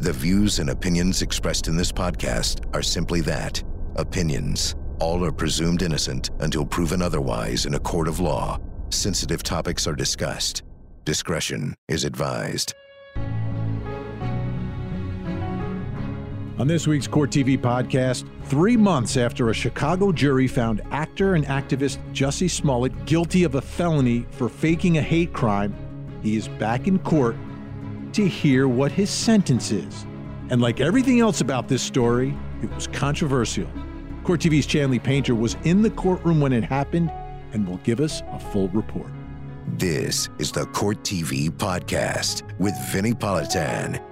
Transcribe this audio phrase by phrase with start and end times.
[0.00, 3.60] The views and opinions expressed in this podcast are simply that
[3.96, 4.76] opinions.
[5.00, 8.60] All are presumed innocent until proven otherwise in a court of law.
[8.90, 10.62] Sensitive topics are discussed.
[11.04, 12.74] Discretion is advised.
[16.60, 21.44] On this week's Court TV podcast, three months after a Chicago jury found actor and
[21.46, 25.74] activist Jussie Smollett guilty of a felony for faking a hate crime,
[26.22, 27.34] he is back in court
[28.14, 30.06] to hear what his sentence is.
[30.50, 33.68] And like everything else about this story, it was controversial.
[34.24, 37.10] Court TV's Chanley Painter was in the courtroom when it happened
[37.52, 39.10] and will give us a full report.
[39.76, 44.02] This is the Court TV podcast with Vinnie Politan.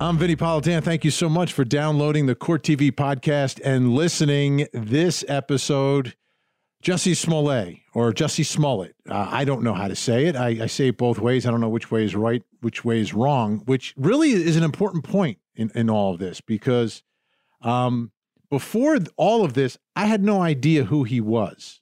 [0.00, 0.82] I'm Vinnie Politan.
[0.82, 4.66] Thank you so much for downloading the Court TV podcast and listening.
[4.72, 6.14] This episode,
[6.84, 8.94] Jussie Smollett or Jesse Smollett.
[9.08, 10.36] Uh, I don't know how to say it.
[10.36, 11.46] I, I, say it both ways.
[11.46, 14.62] I don't know which way is right, which way is wrong, which really is an
[14.62, 17.02] important point in, in all of this because
[17.62, 18.12] um,
[18.50, 21.80] before all of this, I had no idea who he was.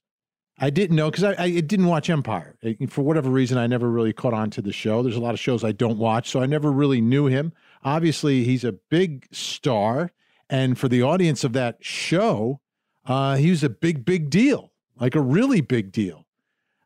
[0.59, 2.57] I didn't know because I, I, didn't watch Empire.
[2.89, 5.03] For whatever reason, I never really caught on to the show.
[5.03, 7.53] There's a lot of shows I don't watch, so I never really knew him.
[7.83, 10.13] Obviously, he's a big star.
[10.49, 12.61] And for the audience of that show,
[13.05, 16.27] uh, he was a big, big deal, like a really big deal.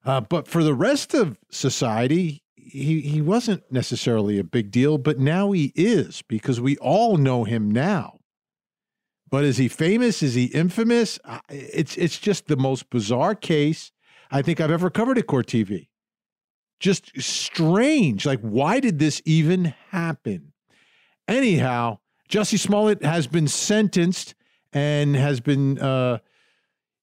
[0.04, 5.18] Uh, but for the rest of society, he, he wasn't necessarily a big deal, but
[5.18, 8.18] now he is because we all know him now.
[9.28, 10.22] But is he famous?
[10.22, 11.18] Is he infamous?
[11.48, 13.90] It's it's just the most bizarre case
[14.30, 15.88] I think I've ever covered at Court TV.
[16.78, 18.26] Just strange.
[18.26, 20.52] Like, why did this even happen?
[21.26, 24.34] Anyhow, Jussie Smollett has been sentenced
[24.72, 26.18] and has been, uh,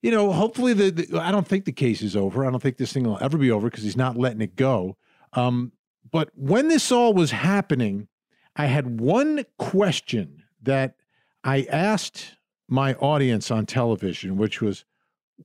[0.04, 2.46] you know, hopefully the, the, I don't think the case is over.
[2.46, 4.98] I don't think this thing will ever be over because he's not letting it go.
[5.32, 5.72] Um,
[6.12, 8.10] but when this all was happening,
[8.56, 10.96] I had one question that
[11.44, 12.36] I asked
[12.68, 14.84] my audience on television, which was,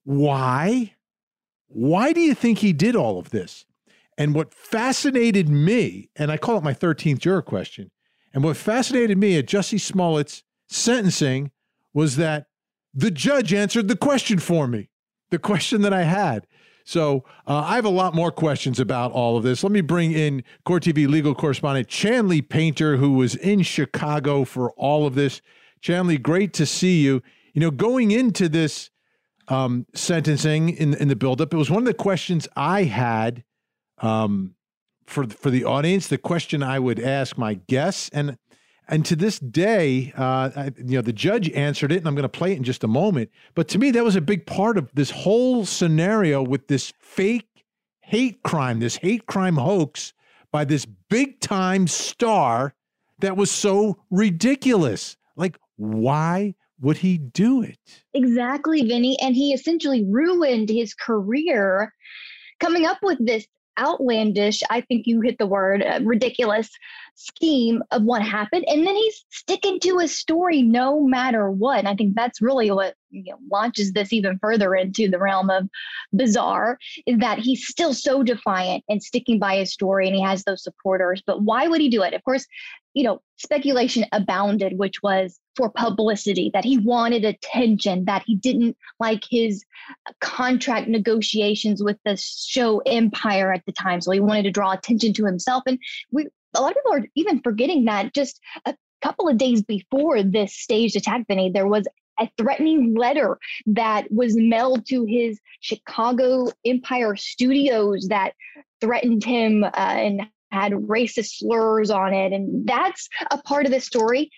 [0.02, 0.94] why?
[1.68, 3.64] Why do you think he did all of this?
[4.18, 7.92] And what fascinated me, and I call it my 13th juror question,
[8.34, 11.52] and what fascinated me at Jussie Smollett's sentencing
[11.94, 12.47] was that
[12.98, 14.90] the judge answered the question for me,
[15.30, 16.48] the question that I had.
[16.84, 19.62] So uh, I have a lot more questions about all of this.
[19.62, 24.72] Let me bring in Court TV legal correspondent Chanley Painter, who was in Chicago for
[24.72, 25.40] all of this.
[25.80, 27.22] Chanley, great to see you.
[27.54, 28.90] You know, going into this
[29.46, 33.44] um, sentencing in in the buildup, it was one of the questions I had
[33.98, 34.56] um,
[35.06, 38.36] for for the audience, the question I would ask my guests, and
[38.88, 42.22] and to this day, uh, I, you know, the judge answered it, and I'm going
[42.22, 43.30] to play it in just a moment.
[43.54, 47.64] But to me, that was a big part of this whole scenario with this fake
[48.00, 50.14] hate crime, this hate crime hoax
[50.50, 52.74] by this big time star
[53.18, 55.16] that was so ridiculous.
[55.36, 57.78] Like, why would he do it?
[58.14, 59.18] Exactly, Vinnie.
[59.20, 61.92] And he essentially ruined his career
[62.60, 63.46] coming up with this
[63.78, 66.70] outlandish, I think you hit the word, uh, ridiculous
[67.14, 68.64] scheme of what happened.
[68.68, 71.80] And then he's sticking to his story no matter what.
[71.80, 75.50] And I think that's really what you know, launches this even further into the realm
[75.50, 75.68] of
[76.14, 80.44] bizarre is that he's still so defiant and sticking by his story and he has
[80.44, 81.22] those supporters.
[81.26, 82.14] But why would he do it?
[82.14, 82.46] Of course,
[82.94, 88.76] you know, speculation abounded, which was for publicity, that he wanted attention, that he didn't
[89.00, 89.64] like his
[90.20, 94.00] contract negotiations with the show Empire at the time.
[94.00, 95.64] So he wanted to draw attention to himself.
[95.66, 95.80] And
[96.12, 100.22] we, a lot of people are even forgetting that just a couple of days before
[100.22, 101.88] this staged attack, Vinnie, there was
[102.20, 103.36] a threatening letter
[103.66, 108.34] that was mailed to his Chicago Empire studios that
[108.80, 112.32] threatened him uh, and had racist slurs on it.
[112.32, 114.30] And that's a part of the story.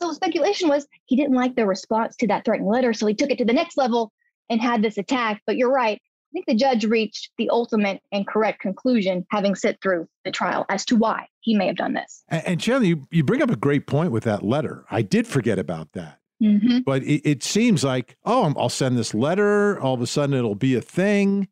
[0.00, 2.92] So speculation was he didn't like the response to that threatening letter.
[2.92, 4.12] So he took it to the next level
[4.48, 5.42] and had this attack.
[5.46, 6.00] But you're right.
[6.00, 10.64] I think the judge reached the ultimate and correct conclusion, having sit through the trial,
[10.68, 12.22] as to why he may have done this.
[12.28, 14.84] And, and Shannon, you, you bring up a great point with that letter.
[14.90, 16.20] I did forget about that.
[16.40, 16.78] Mm-hmm.
[16.86, 19.78] But it, it, seems like, oh, I'll send this letter.
[19.80, 21.48] All of a sudden, it'll be a thing.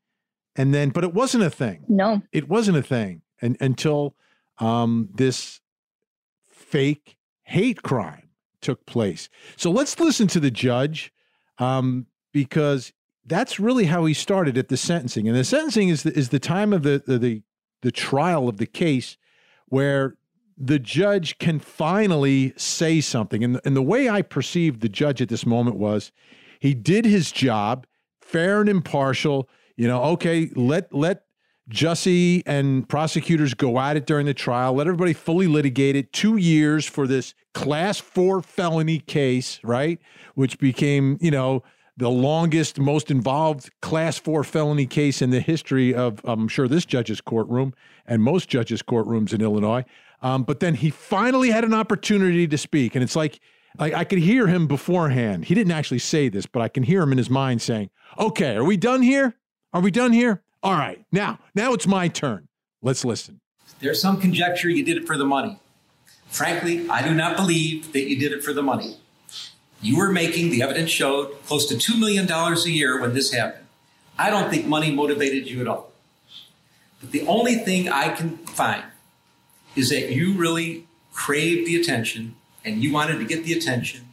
[0.56, 1.84] And then, but it wasn't a thing.
[1.88, 4.14] No, it wasn't a thing and, until
[4.58, 5.60] um, this
[6.48, 8.27] fake hate crime
[8.60, 9.28] took place.
[9.56, 11.12] So let's listen to the judge
[11.58, 12.92] um, because
[13.26, 15.28] that's really how he started at the sentencing.
[15.28, 17.42] And the sentencing is the, is the time of the, the,
[17.82, 19.16] the trial of the case
[19.66, 20.16] where
[20.56, 23.44] the judge can finally say something.
[23.44, 26.10] And, and the way I perceived the judge at this moment was
[26.58, 27.86] he did his job,
[28.20, 29.48] fair and impartial.
[29.76, 31.22] You know, okay, let let
[31.70, 36.12] Jussie and prosecutors go at it during the trial, let everybody fully litigate it.
[36.12, 40.00] Two years for this class four felony case, right?
[40.34, 41.62] Which became, you know,
[41.98, 46.86] the longest, most involved class four felony case in the history of, I'm sure, this
[46.86, 47.74] judge's courtroom
[48.06, 49.84] and most judges' courtrooms in Illinois.
[50.22, 52.94] Um, but then he finally had an opportunity to speak.
[52.94, 53.40] And it's like,
[53.78, 55.44] like I could hear him beforehand.
[55.44, 58.56] He didn't actually say this, but I can hear him in his mind saying, Okay,
[58.56, 59.34] are we done here?
[59.72, 60.42] Are we done here?
[60.62, 62.48] All right, now, now it's my turn.
[62.82, 63.40] Let's listen.
[63.80, 65.58] There's some conjecture you did it for the money.
[66.28, 68.96] Frankly, I do not believe that you did it for the money.
[69.80, 73.66] You were making, the evidence showed, close to $2 million a year when this happened.
[74.18, 75.92] I don't think money motivated you at all.
[77.00, 78.82] But the only thing I can find
[79.76, 82.34] is that you really craved the attention
[82.64, 84.08] and you wanted to get the attention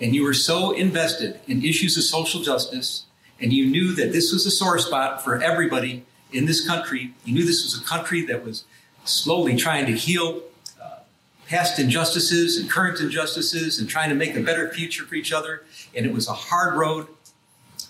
[0.00, 3.04] and you were so invested in issues of social justice
[3.42, 7.12] and you knew that this was a sore spot for everybody in this country.
[7.24, 8.64] You knew this was a country that was
[9.04, 10.42] slowly trying to heal
[10.80, 11.00] uh,
[11.48, 15.64] past injustices and current injustices and trying to make a better future for each other.
[15.94, 17.08] And it was a hard road.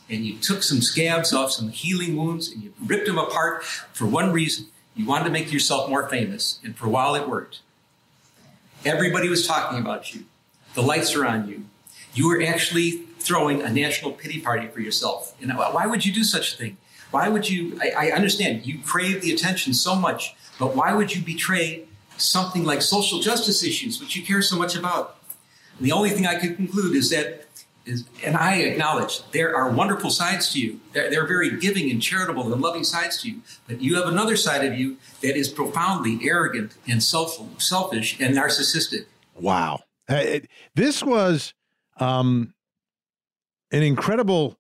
[0.08, 4.06] And you took some scabs off some healing wounds and you ripped them apart for
[4.06, 4.66] one reason.
[4.96, 6.60] You wanted to make yourself more famous.
[6.64, 7.60] And for a while it worked.
[8.84, 10.25] Everybody was talking about you.
[10.75, 11.66] The lights are on you.
[12.14, 15.35] You were actually throwing a national pity party for yourself.
[15.41, 16.77] And why would you do such a thing?
[17.11, 17.79] Why would you?
[17.81, 21.85] I, I understand you crave the attention so much, but why would you betray
[22.17, 25.19] something like social justice issues, which you care so much about?
[25.79, 27.47] And the only thing I could conclude is that,
[27.85, 30.81] is, and I acknowledge there are wonderful sides to you.
[30.93, 34.37] There are very giving and charitable and loving sides to you, but you have another
[34.37, 39.07] side of you that is profoundly arrogant and self, selfish and narcissistic.
[39.35, 39.81] Wow.
[40.75, 41.55] This was
[41.99, 42.55] um,
[43.73, 44.59] an incredible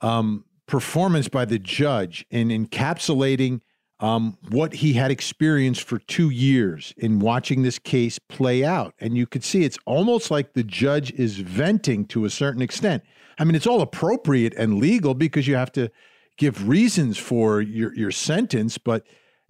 [0.00, 3.60] um, performance by the judge in encapsulating
[4.00, 8.94] um, what he had experienced for two years in watching this case play out.
[8.98, 13.04] And you could see it's almost like the judge is venting to a certain extent.
[13.38, 15.90] I mean, it's all appropriate and legal because you have to
[16.36, 19.06] give reasons for your, your sentence, but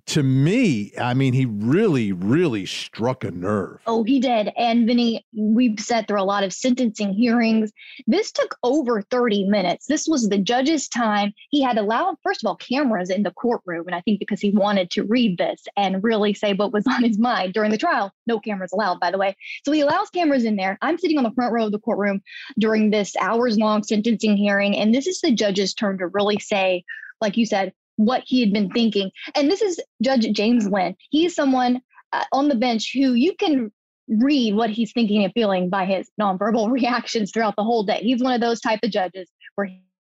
[0.07, 3.79] to me, I mean, he really, really struck a nerve.
[3.87, 4.51] Oh, he did.
[4.57, 7.73] And Vinnie, we've sat through a lot of sentencing hearings.
[8.07, 9.87] This took over 30 minutes.
[9.87, 11.33] This was the judge's time.
[11.51, 13.87] He had allowed, first of all, cameras in the courtroom.
[13.87, 17.05] And I think because he wanted to read this and really say what was on
[17.05, 18.13] his mind during the trial.
[18.27, 19.37] No cameras allowed, by the way.
[19.65, 20.79] So he allows cameras in there.
[20.83, 22.23] I'm sitting on the front row of the courtroom
[22.59, 24.77] during this hours long sentencing hearing.
[24.77, 26.85] And this is the judge's turn to really say,
[27.21, 27.73] like you said,
[28.05, 29.11] what he had been thinking.
[29.35, 30.97] And this is Judge James Linn.
[31.11, 31.81] He is someone
[32.13, 33.73] uh, on the bench who you can
[34.09, 38.01] read what he's thinking and feeling by his nonverbal reactions throughout the whole day.
[38.03, 39.69] He's one of those type of judges where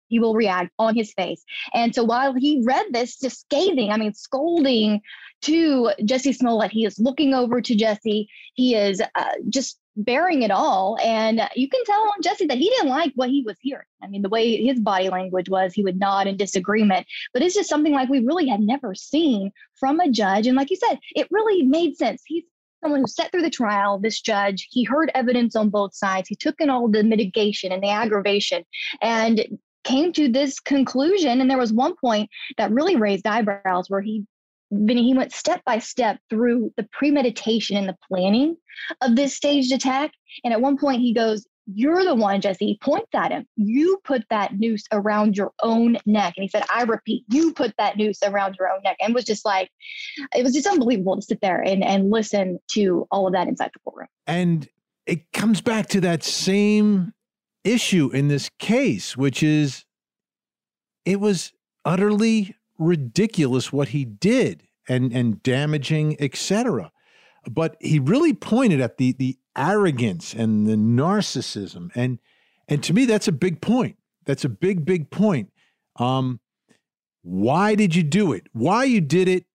[0.07, 1.43] he will react on his face.
[1.73, 5.01] And so while he read this, just scathing, I mean, scolding
[5.43, 8.27] to Jesse Smollett, he is looking over to Jesse.
[8.55, 10.97] He is uh, just bearing it all.
[11.03, 13.85] And you can tell on Jesse that he didn't like what he was hearing.
[14.01, 17.07] I mean, the way his body language was, he would nod in disagreement.
[17.33, 20.47] But it's just something like we really had never seen from a judge.
[20.47, 22.21] And like you said, it really made sense.
[22.25, 22.43] He's
[22.83, 26.29] someone who sat through the trial, this judge, he heard evidence on both sides.
[26.29, 28.63] He took in all the mitigation and the aggravation
[29.01, 29.57] and
[29.87, 31.39] came to this conclusion.
[31.39, 34.25] And there was one point that really raised eyebrows where he
[34.69, 38.57] he went step by step through the premeditation and the planning
[39.01, 40.11] of this staged attack.
[40.43, 43.45] And at one point, he goes, You're the one, Jesse, points at him.
[43.55, 46.33] You put that noose around your own neck.
[46.35, 48.97] And he said, I repeat, you put that noose around your own neck.
[48.99, 49.69] And was just like,
[50.35, 53.71] it was just unbelievable to sit there and, and listen to all of that inside
[53.73, 54.09] the courtroom.
[54.25, 54.67] And
[55.05, 57.13] it comes back to that same
[57.67, 59.85] issue in this case, which is
[61.05, 61.53] it was
[61.85, 66.91] utterly ridiculous what he did and and damaging, etc.
[67.49, 72.19] But he really pointed at the the arrogance and the narcissism, and
[72.67, 73.97] and to me that's a big point.
[74.25, 75.51] That's a big big point.
[75.97, 76.39] Um,
[77.23, 78.47] why did you do it?
[78.53, 79.45] Why you did it?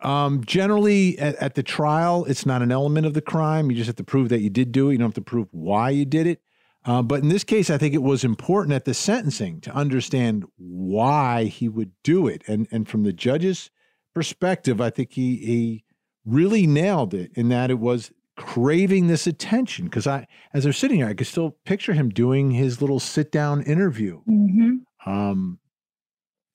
[0.00, 3.70] Um, generally, at, at the trial, it's not an element of the crime.
[3.70, 4.92] You just have to prove that you did do it.
[4.92, 6.42] You don't have to prove why you did it.
[6.84, 10.44] Uh, but in this case, I think it was important at the sentencing to understand
[10.56, 12.42] why he would do it.
[12.46, 13.70] And, and from the judge's
[14.14, 15.84] perspective, I think he, he
[16.26, 19.86] really nailed it in that it was craving this attention.
[19.86, 23.32] Because I, as they're sitting here, I could still picture him doing his little sit
[23.32, 25.10] down interview, mm-hmm.
[25.10, 25.58] um,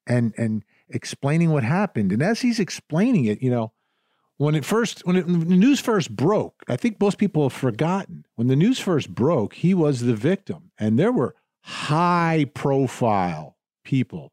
[0.05, 2.11] and and explaining what happened.
[2.11, 3.71] And as he's explaining it, you know,
[4.39, 7.53] when it first when, it, when, the news first broke i think most people have
[7.53, 13.57] forgotten when the news first broke he was the victim and there were high profile
[13.83, 14.31] people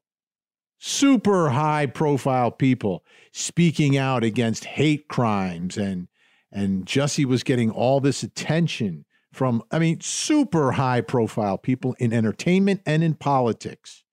[0.79, 6.07] super high profile people speaking out against hate crimes and
[6.51, 12.13] and Jussie was getting all this attention from I mean super high profile people in
[12.13, 14.03] entertainment and in politics.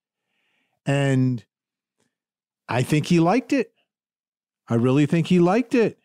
[0.86, 1.44] And
[2.68, 3.72] I think he liked it.
[4.68, 5.98] I really think he liked it.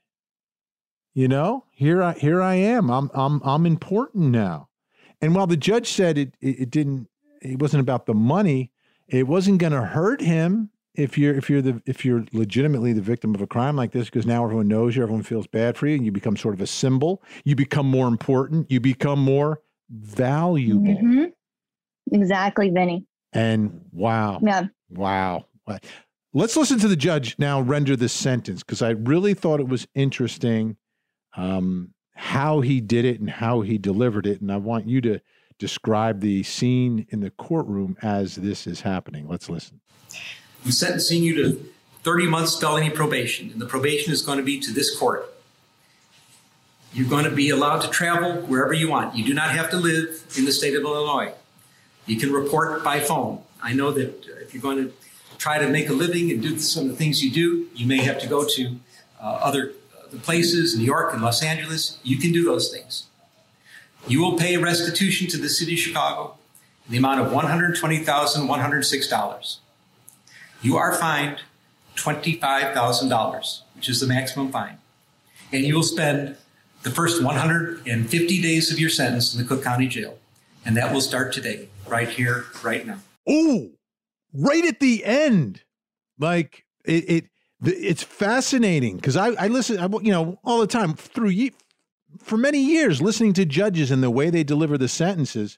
[1.13, 2.89] You know, here I here I am.
[2.89, 4.69] I'm I'm I'm important now.
[5.21, 7.07] And while the judge said it it, it didn't
[7.41, 8.71] it wasn't about the money,
[9.07, 13.01] it wasn't going to hurt him if you're if you're the if you're legitimately the
[13.01, 15.87] victim of a crime like this because now everyone knows you, everyone feels bad for
[15.87, 17.23] you, and you become sort of a symbol.
[17.43, 18.69] You become more important.
[18.69, 20.83] You become more valuable.
[20.83, 21.25] Mm-hmm.
[22.11, 23.05] Exactly, Vinnie.
[23.33, 25.45] And wow, yeah, wow.
[26.31, 29.87] Let's listen to the judge now render this sentence because I really thought it was
[29.95, 30.77] interesting
[31.35, 35.21] um, how he did it and how he delivered it, and I want you to
[35.57, 39.27] describe the scene in the courtroom as this is happening.
[39.27, 39.79] Let's listen.
[40.63, 41.65] I'm sentencing you to
[42.03, 45.33] 30 months felony probation, and the probation is going to be to this court.
[46.93, 49.15] You're going to be allowed to travel wherever you want.
[49.15, 51.33] You do not have to live in the state of Illinois.
[52.05, 53.41] You can report by phone.
[53.63, 54.93] I know that if you're going to
[55.39, 57.97] try to make a living and do some of the things you do, you may
[57.97, 58.75] have to go to
[59.19, 61.97] uh, other uh, places, New York and Los Angeles.
[62.03, 63.07] You can do those things.
[64.07, 66.35] You will pay restitution to the city of Chicago
[66.85, 69.57] in the amount of $120,106.
[70.61, 71.39] You are fined
[71.95, 74.77] $25,000, which is the maximum fine.
[75.51, 76.37] And you will spend
[76.83, 80.19] the first 150 days of your sentence in the Cook County Jail.
[80.65, 82.99] And that will start today, right here, right now.
[83.27, 83.71] Oh,
[84.33, 85.63] right at the end.
[86.17, 87.25] Like it, it
[87.63, 91.51] it's fascinating because I, I listen, I, you know, all the time through you
[92.17, 95.57] for many years listening to judges and the way they deliver the sentences.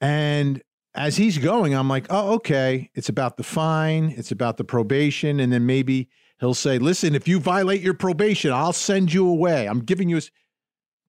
[0.00, 0.62] And
[0.94, 5.40] as he's going, I'm like, oh, okay, it's about the fine, it's about the probation,
[5.40, 6.08] and then maybe
[6.40, 9.66] he'll say, listen, if you violate your probation, I'll send you away.
[9.66, 10.22] I'm giving you a.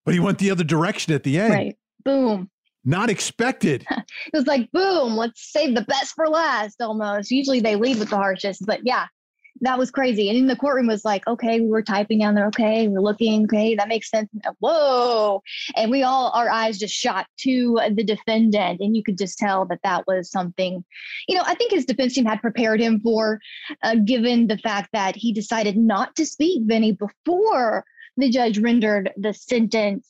[0.05, 1.53] But he went the other direction at the end.
[1.53, 1.77] Right.
[2.03, 2.49] Boom.
[2.89, 3.85] Not expected.
[3.91, 7.29] it was like, boom, let's save the best for last almost.
[7.29, 9.05] Usually they lead with the harshest, but yeah,
[9.61, 10.27] that was crazy.
[10.27, 12.47] And in the courtroom was like, okay, we were typing down there.
[12.47, 13.43] Okay, we're looking.
[13.43, 14.27] Okay, that makes sense.
[14.57, 15.43] Whoa.
[15.75, 18.81] And we all, our eyes just shot to the defendant.
[18.81, 20.83] And you could just tell that that was something,
[21.27, 23.39] you know, I think his defense team had prepared him for,
[23.83, 27.85] uh, given the fact that he decided not to speak, Vinnie, before
[28.17, 30.09] the judge rendered the sentence.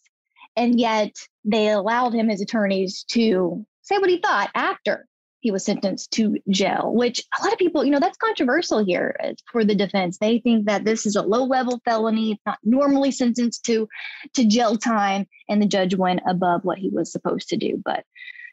[0.60, 5.08] And yet they allowed him, his attorneys, to say what he thought after
[5.40, 9.16] he was sentenced to jail, which a lot of people, you know, that's controversial here
[9.24, 10.18] uh, for the defense.
[10.18, 12.34] They think that this is a low level felony.
[12.34, 13.88] It's not normally sentenced to
[14.34, 17.82] to jail time, and the judge went above what he was supposed to do.
[17.86, 18.04] But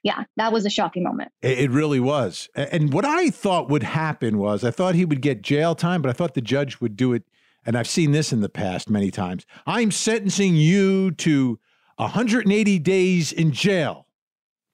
[0.05, 1.33] yeah, that was a shocking moment.
[1.43, 2.49] It really was.
[2.55, 6.09] And what I thought would happen was I thought he would get jail time, but
[6.09, 7.25] I thought the judge would do it.
[7.65, 9.45] And I've seen this in the past many times.
[9.67, 11.59] I'm sentencing you to
[11.97, 14.07] 180 days in jail,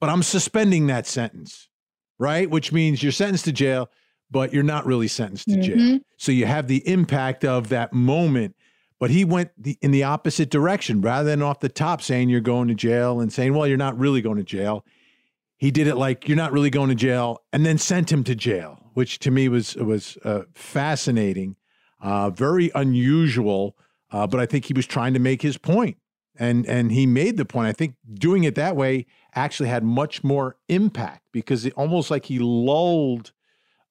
[0.01, 1.69] but I'm suspending that sentence
[2.23, 2.49] right?
[2.49, 3.91] Which means you're sentenced to jail,
[4.31, 5.89] but you're not really sentenced to mm-hmm.
[5.89, 5.99] jail.
[6.19, 8.55] So you have the impact of that moment.
[9.01, 12.41] But he went the, in the opposite direction rather than off the top saying you're
[12.41, 14.85] going to jail and saying, well, you're not really going to jail.
[15.57, 18.37] He did it like you're not really going to jail and then sent him to
[18.37, 21.57] jail, which to me was was uh, fascinating,
[22.01, 23.77] uh, very unusual.
[24.13, 25.97] Uh, but I think he was trying to make his point,
[26.39, 27.69] and and he made the point.
[27.69, 32.27] I think doing it that way actually had much more impact because it almost like
[32.27, 33.33] he lulled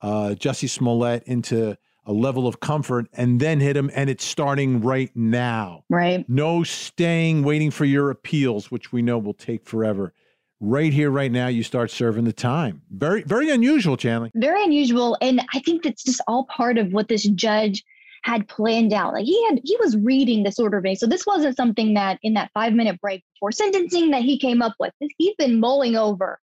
[0.02, 4.82] uh, Jussie Smollett into a level of comfort and then hit him and it's starting
[4.82, 5.84] right now.
[5.90, 6.28] Right.
[6.28, 10.14] No staying waiting for your appeals, which we know will take forever.
[10.60, 12.84] Right here, right now, you start serving the time.
[12.92, 14.30] Very, very unusual, Chanley.
[14.36, 15.18] Very unusual.
[15.20, 17.84] And I think that's just all part of what this judge
[18.24, 19.14] had planned out.
[19.14, 22.34] Like he had he was reading this order of So this wasn't something that in
[22.36, 24.94] that five minute break before sentencing that he came up with.
[25.18, 26.40] He'd been mulling over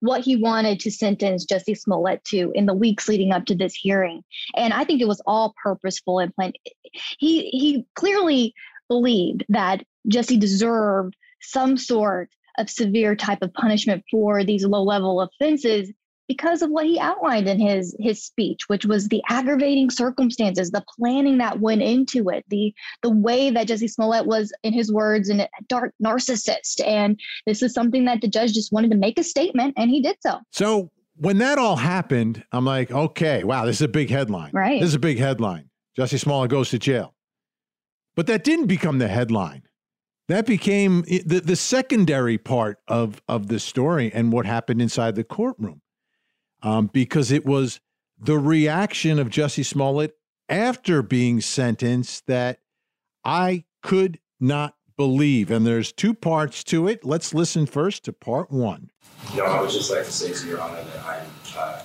[0.00, 3.74] what he wanted to sentence Jesse Smollett to in the weeks leading up to this
[3.74, 4.22] hearing.
[4.56, 6.58] And I think it was all purposeful and planned.
[7.18, 8.54] He he clearly
[8.88, 15.20] believed that Jesse deserved some sort of severe type of punishment for these low level
[15.20, 15.90] offenses
[16.32, 20.84] because of what he outlined in his his speech which was the aggravating circumstances the
[20.96, 25.28] planning that went into it the the way that Jesse Smollett was in his words
[25.28, 26.86] a dark narcissist.
[26.86, 30.00] And this is something that the judge just wanted to make a statement and he
[30.00, 30.38] did so.
[30.50, 34.50] So when that all happened i'm like okay wow this is a big headline.
[34.52, 34.80] Right.
[34.80, 35.68] This is a big headline.
[35.96, 37.14] Jesse Smollett goes to jail.
[38.14, 39.62] But that didn't become the headline.
[40.28, 45.14] That became eh, the, the secondary part of, of the story and what happened inside
[45.14, 45.81] the courtroom
[46.62, 47.80] um, because it was
[48.18, 50.16] the reaction of Jesse Smollett
[50.48, 52.60] after being sentenced that
[53.24, 55.50] I could not believe.
[55.50, 57.04] And there's two parts to it.
[57.04, 58.90] Let's listen first to part one.
[59.36, 61.26] No, I would just like to say to Your Honor that I am,
[61.56, 61.82] uh,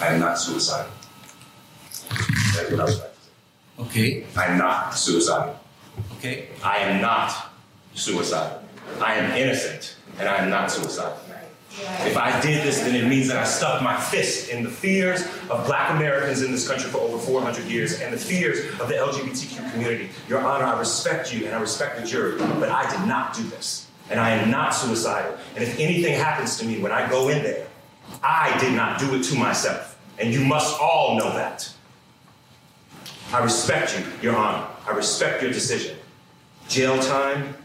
[0.00, 0.90] I am not suicidal.
[2.08, 3.08] That's what I would like to say.
[3.78, 5.58] Okay, I am not suicidal.
[6.18, 6.48] okay.
[6.62, 7.52] I am not
[7.94, 8.62] suicidal.
[9.00, 11.16] I am innocent, and I am not suicidal.
[11.78, 15.24] If I did this, then it means that I stuck my fist in the fears
[15.48, 18.94] of black Americans in this country for over 400 years and the fears of the
[18.94, 20.10] LGBTQ community.
[20.28, 23.42] Your Honor, I respect you and I respect the jury, but I did not do
[23.44, 23.88] this.
[24.10, 25.36] And I am not suicidal.
[25.54, 27.66] And if anything happens to me when I go in there,
[28.22, 29.98] I did not do it to myself.
[30.18, 31.72] And you must all know that.
[33.32, 34.66] I respect you, Your Honor.
[34.86, 35.96] I respect your decision.
[36.68, 37.56] Jail time.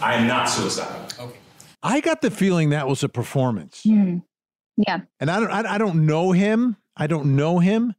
[0.00, 1.06] I am not suicidal.
[1.18, 1.38] Okay.
[1.82, 3.82] I got the feeling that was a performance.
[3.84, 4.18] Hmm.
[4.76, 5.00] Yeah.
[5.20, 6.76] And I don't I, I don't know him.
[6.96, 7.94] I don't know him,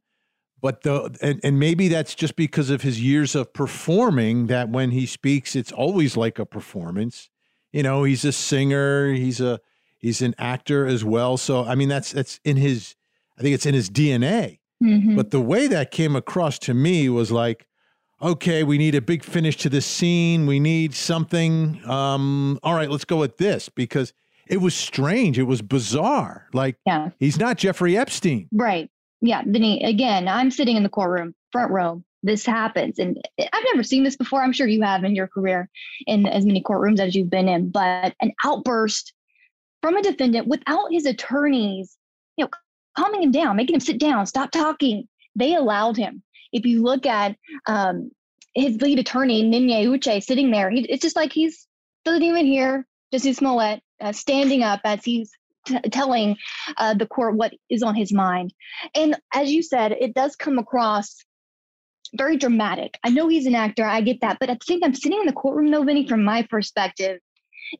[0.60, 4.90] but the and, and maybe that's just because of his years of performing that when
[4.90, 7.28] he speaks it's always like a performance.
[7.72, 9.60] You know, he's a singer, he's a
[9.98, 11.36] he's an actor as well.
[11.36, 12.96] So I mean that's that's in his
[13.38, 14.58] I think it's in his DNA.
[14.82, 15.16] Mhm.
[15.16, 17.66] But the way that came across to me was like,
[18.22, 20.46] okay, we need a big finish to this scene.
[20.46, 21.80] We need something.
[21.88, 24.12] Um, all right, let's go with this because
[24.46, 25.38] it was strange.
[25.38, 26.48] It was bizarre.
[26.52, 27.10] Like Yeah.
[27.18, 28.48] he's not Jeffrey Epstein.
[28.52, 28.90] Right.
[29.20, 29.42] Yeah.
[29.46, 32.02] Vinnie, again, I'm sitting in the courtroom, front row.
[32.22, 32.98] This happens.
[32.98, 34.42] And I've never seen this before.
[34.42, 35.68] I'm sure you have in your career
[36.06, 39.12] in as many courtrooms as you've been in, but an outburst
[39.82, 41.96] from a defendant without his attorneys,
[42.36, 42.50] you know,
[42.96, 45.08] calming him down, making him sit down, stop talking.
[45.34, 46.22] They allowed him.
[46.52, 48.10] If you look at um,
[48.54, 51.66] his lead attorney, Nenye Uche, sitting there, he, it's just like he's
[52.04, 55.30] doesn't even hear Jussie Smollett uh, standing up as he's
[55.66, 56.36] t- telling
[56.76, 58.52] uh, the court what is on his mind.
[58.94, 61.16] And as you said, it does come across
[62.14, 62.98] very dramatic.
[63.04, 64.38] I know he's an actor, I get that.
[64.40, 67.20] But at the same time, sitting in the courtroom, though, Vinnie, from my perspective,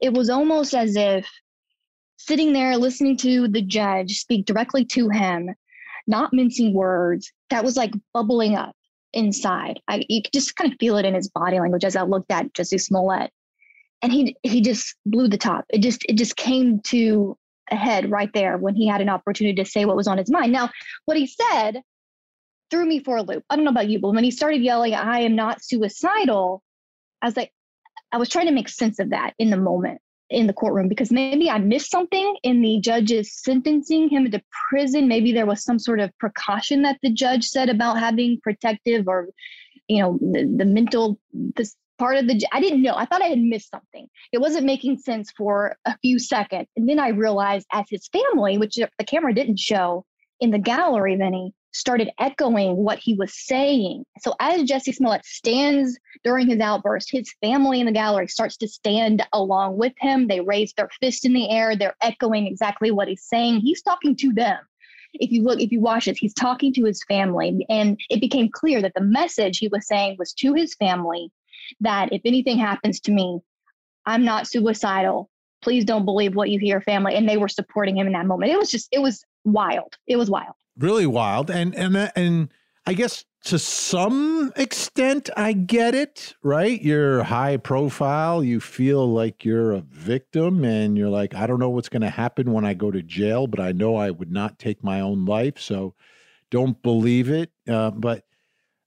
[0.01, 1.29] it was almost as if
[2.17, 5.51] sitting there listening to the judge speak directly to him,
[6.11, 8.75] not mincing words, that was like bubbling up
[9.13, 9.81] inside.
[9.89, 12.31] I, you could just kind of feel it in his body language as I looked
[12.31, 13.31] at Jesse Smollett.
[14.03, 15.67] And he he just blew the top.
[15.69, 17.37] It just it just came to
[17.71, 20.31] a head right there when he had an opportunity to say what was on his
[20.31, 20.53] mind.
[20.53, 20.71] Now,
[21.05, 21.83] what he said
[22.71, 23.45] threw me for a loop.
[23.51, 26.63] I don't know about you, but when he started yelling, I am not suicidal,
[27.21, 27.53] I was like,
[28.13, 31.11] I was trying to make sense of that in the moment in the courtroom because
[31.11, 35.09] maybe I missed something in the judge's sentencing him to prison.
[35.09, 39.29] Maybe there was some sort of precaution that the judge said about having protective or,
[39.89, 42.41] you know, the, the mental this part of the.
[42.53, 42.95] I didn't know.
[42.95, 44.09] I thought I had missed something.
[44.33, 48.57] It wasn't making sense for a few seconds, and then I realized as his family,
[48.57, 50.05] which the camera didn't show
[50.41, 54.05] in the gallery, he started echoing what he was saying.
[54.21, 58.69] So as Jesse Smollett stands during his outburst, his family in the gallery starts to
[58.69, 60.27] stand along with him.
[60.27, 61.77] They raise their fist in the air.
[61.77, 63.61] They're echoing exactly what he's saying.
[63.61, 64.59] He's talking to them.
[65.15, 67.67] If you look, if you watch it, he's talking to his family.
[67.69, 71.31] And it became clear that the message he was saying was to his family
[71.81, 73.41] that if anything happens to me,
[74.07, 75.29] I'm not suicidal.
[75.63, 77.15] Please don't believe what you hear, family.
[77.15, 78.53] And they were supporting him in that moment.
[78.53, 79.97] It was just, it was wild.
[80.07, 80.55] It was wild.
[80.79, 81.51] Really wild.
[81.51, 82.53] And and and
[82.87, 86.81] I guess to some extent I get it, right?
[86.81, 91.71] You're high profile, you feel like you're a victim and you're like I don't know
[91.71, 94.59] what's going to happen when I go to jail, but I know I would not
[94.59, 95.95] take my own life, so
[96.51, 97.51] don't believe it.
[97.69, 98.25] Uh, but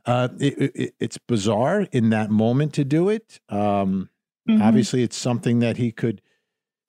[0.06, 3.40] uh, it, it, it's bizarre in that moment to do it.
[3.50, 4.10] Um,
[4.46, 4.62] Mhm.
[4.62, 6.22] Obviously, it's something that he could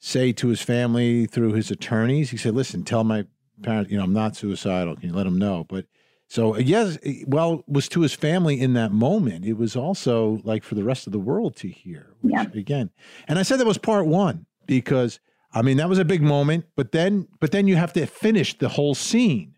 [0.00, 2.30] say to his family through his attorneys.
[2.30, 3.26] He said, "Listen, tell my
[3.62, 4.96] parents, you know, I'm not suicidal.
[4.96, 5.86] Can you let them know?" But
[6.28, 9.44] so yes, well, it was to his family in that moment.
[9.44, 12.14] It was also like for the rest of the world to hear.
[12.20, 12.46] Which, Yeah.
[12.54, 12.90] Again,
[13.28, 15.20] and I said that was part one because
[15.52, 16.64] I mean that was a big moment.
[16.76, 19.52] But then, but then you have to finish the whole scene.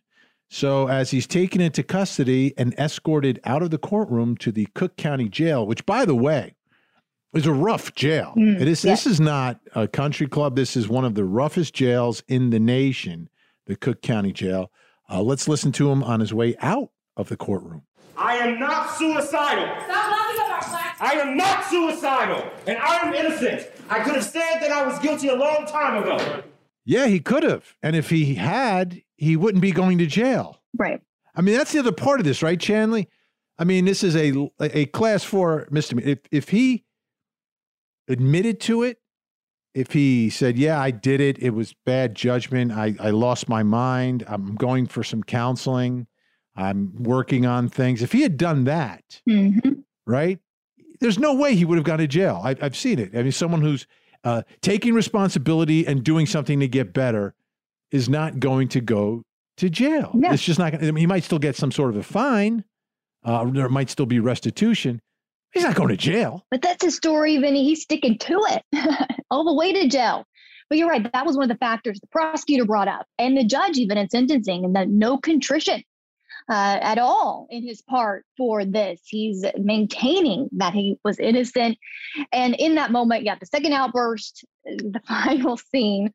[0.48, 4.96] So as he's taken into custody and escorted out of the courtroom to the Cook
[4.96, 6.54] County Jail, which, by the way,
[7.34, 8.32] is a rough jail.
[8.36, 8.82] Mm, it is.
[8.82, 10.54] This is not a country club.
[10.54, 13.28] This is one of the roughest jails in the nation,
[13.66, 14.70] the Cook County Jail.
[15.10, 17.82] Uh, let's listen to him on his way out of the courtroom.
[18.16, 19.64] I am not suicidal.
[19.84, 20.96] Stop laughing at our class.
[21.00, 23.68] I am not suicidal, and I am innocent.
[23.90, 26.42] I could have said that I was guilty a long time ago.
[26.84, 30.60] Yeah, he could have, and if he had, he wouldn't be going to jail.
[30.76, 31.00] Right.
[31.34, 33.08] I mean, that's the other part of this, right, Chanley?
[33.58, 36.10] I mean, this is a a class four misdemeanor.
[36.10, 36.84] If if he
[38.08, 38.98] admitted to it,
[39.76, 41.38] if he said, "Yeah, I did it.
[41.38, 42.72] It was bad judgment.
[42.72, 44.24] I, I lost my mind.
[44.26, 46.06] I'm going for some counseling.
[46.56, 49.84] I'm working on things." If he had done that, Mhm.
[50.06, 50.38] right?
[51.00, 52.40] There's no way he would have gone to jail.
[52.42, 53.14] I, I've seen it.
[53.14, 53.86] I mean, someone who's
[54.24, 57.34] uh, taking responsibility and doing something to get better
[57.92, 59.22] is not going to go
[59.58, 60.10] to jail.
[60.14, 60.32] Yeah.
[60.32, 60.82] It's just not going.
[60.82, 62.64] I mean, he might still get some sort of a fine.
[63.22, 65.00] Uh, there might still be restitution.
[65.56, 66.44] He's not going to jail.
[66.50, 67.64] But that's his story, Vinnie.
[67.64, 70.26] He's sticking to it all the way to jail.
[70.68, 71.10] But you're right.
[71.12, 74.10] That was one of the factors the prosecutor brought up, and the judge even in
[74.10, 75.82] sentencing, and that no contrition
[76.50, 79.00] uh, at all in his part for this.
[79.04, 81.78] He's maintaining that he was innocent.
[82.32, 86.12] And in that moment, yeah, the second outburst, the final scene,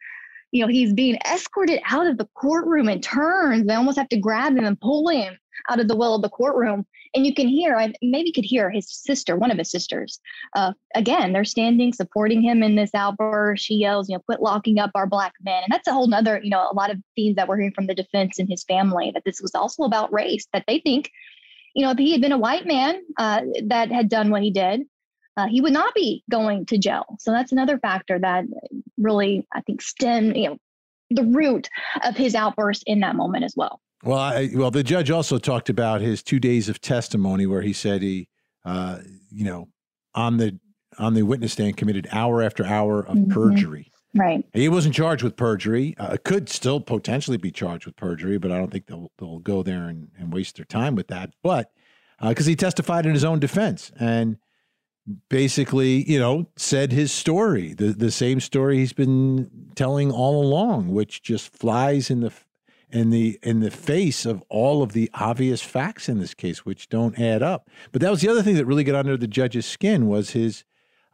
[0.51, 3.65] you know, he's being escorted out of the courtroom in turns.
[3.65, 5.38] They almost have to grab him and pull him
[5.69, 6.86] out of the well of the courtroom.
[7.13, 10.19] And you can hear, I maybe could hear his sister, one of his sisters.
[10.56, 13.65] Uh, again, they're standing, supporting him in this outburst.
[13.65, 15.63] She yells, you know, quit locking up our black men.
[15.63, 17.88] And that's a whole nother, you know, a lot of themes that we're hearing from
[17.88, 21.12] the defense and his family that this was also about race, that they think,
[21.76, 24.52] you know, if he had been a white man uh, that had done what he
[24.52, 24.84] did,
[25.38, 27.17] uh, he would not be going to jail.
[27.19, 28.45] So that's another factor that
[28.97, 30.58] really, I think, stem, you know,
[31.10, 31.69] the root
[32.04, 33.82] of his outburst in that moment as well.
[34.03, 37.73] Well, I, well, the judge also talked about his two days of testimony, where he
[37.73, 38.27] said he,
[38.65, 39.67] uh, you know,
[40.15, 40.59] on the
[40.97, 43.29] on the witness stand committed hour after hour of Mhm.
[43.29, 43.91] perjury.
[44.13, 44.43] Right.
[44.53, 45.95] He wasn't charged with perjury.
[45.97, 49.63] Uh, could still potentially be charged with perjury, but I don't think they'll they'll go
[49.63, 51.31] there and, and waste their time with that.
[51.43, 51.71] But
[52.21, 54.35] because he testified in his own defense and
[55.29, 60.89] basically, you know, said his story, the the same story he's been telling all along,
[60.89, 62.33] which just flies in the
[62.91, 66.89] in the in the face of all of the obvious facts in this case, which
[66.89, 67.69] don't add up.
[67.91, 70.63] But that was the other thing that really got under the judge's skin was his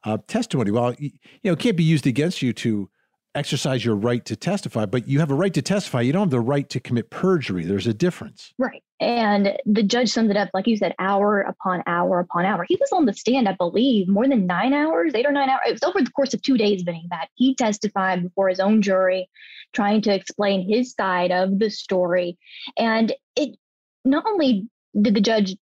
[0.04, 0.72] uh, testimony.
[0.72, 1.12] Well, you
[1.44, 2.90] know, it can't be used against you to
[3.38, 6.02] exercise your right to testify, but you have a right to testify.
[6.02, 7.63] You don't have the right to commit perjury.
[7.65, 8.54] There's a difference.
[8.58, 8.84] Right.
[9.00, 12.65] And the judge summed it up, like you said, hour upon hour upon hour.
[12.67, 15.62] He was on the stand, I believe, more than nine hours, eight or nine hours.
[15.67, 18.82] It was over the course of two days, Vinnie, that he testified before his own
[18.82, 19.30] jury,
[19.73, 22.39] trying to explain his side of the story.
[22.76, 23.56] And it
[24.04, 24.67] not only
[25.00, 25.56] did the judge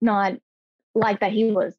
[0.00, 0.34] not
[0.94, 1.74] like that he was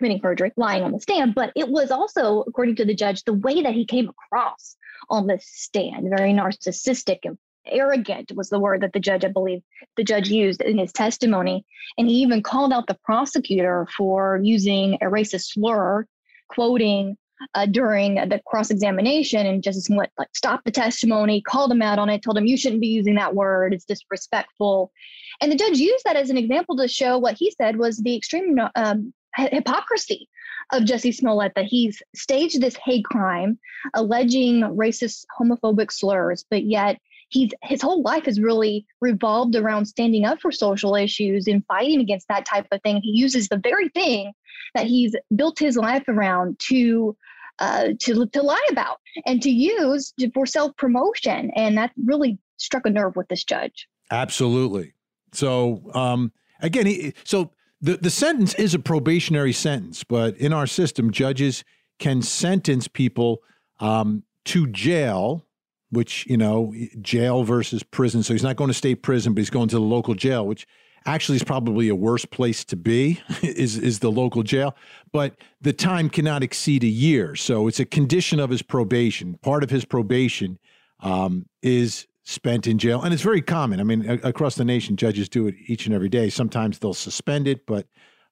[0.00, 3.34] committing perjury, lying on the stand, but it was also, according to the judge, the
[3.34, 4.76] way that he came across
[5.10, 7.36] on the stand, very narcissistic and
[7.66, 9.60] arrogant was the word that the judge, I believe,
[9.98, 11.66] the judge used in his testimony.
[11.98, 16.06] And he even called out the prosecutor for using a racist slur,
[16.48, 17.18] quoting
[17.54, 19.46] uh, during the cross examination.
[19.46, 22.56] And Jussie Smollett like stopped the testimony, called him out on it, told him you
[22.56, 23.74] shouldn't be using that word.
[23.74, 24.90] It's disrespectful.
[25.42, 28.16] And the judge used that as an example to show what he said was the
[28.16, 30.28] extreme um, hypocrisy
[30.72, 33.58] of Jesse Smollett that he's staged this hate crime,
[33.94, 36.98] alleging racist, homophobic slurs, but yet
[37.30, 42.00] he's his whole life has really revolved around standing up for social issues and fighting
[42.00, 43.00] against that type of thing.
[43.02, 44.32] He uses the very thing
[44.74, 47.16] that he's built his life around to
[47.58, 52.86] uh, to to lie about and to use for self promotion, and that really struck
[52.86, 53.88] a nerve with this judge.
[54.10, 54.92] Absolutely.
[55.32, 60.66] So um, again, he, so the the sentence is a probationary sentence, but in our
[60.66, 61.64] system, judges
[61.98, 63.42] can sentence people
[63.78, 65.46] um, to jail,
[65.90, 68.22] which you know, jail versus prison.
[68.22, 70.66] So he's not going to state prison, but he's going to the local jail, which
[71.06, 74.76] actually is probably a worse place to be is is the local jail.
[75.12, 77.34] But the time cannot exceed a year.
[77.34, 79.38] So it's a condition of his probation.
[79.42, 80.58] Part of his probation
[81.00, 83.02] um, is spent in jail.
[83.02, 83.80] And it's very common.
[83.80, 86.30] I mean a- across the nation judges do it each and every day.
[86.30, 87.86] Sometimes they'll suspend it but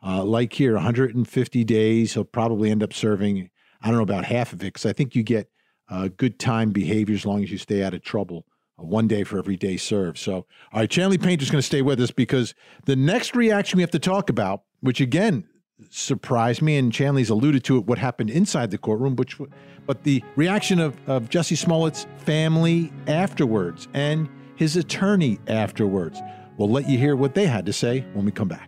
[0.05, 3.51] uh, like here 150 days he'll probably end up serving
[3.83, 5.51] i don't know about half of it because i think you get
[5.91, 8.45] uh, good time behavior as long as you stay out of trouble
[8.79, 10.19] uh, one day for every day served.
[10.19, 13.83] So, all right, Chanley Painter's going to stay with us because the next reaction we
[13.83, 15.49] have to talk about, which again
[15.91, 19.39] surprised me, and Chanley's alluded to it, what happened inside the courtroom, which,
[19.87, 26.21] but the reaction of, of Jesse Smollett's family afterwards and his attorney afterwards.
[26.57, 28.68] We'll let you hear what they had to say when we come back.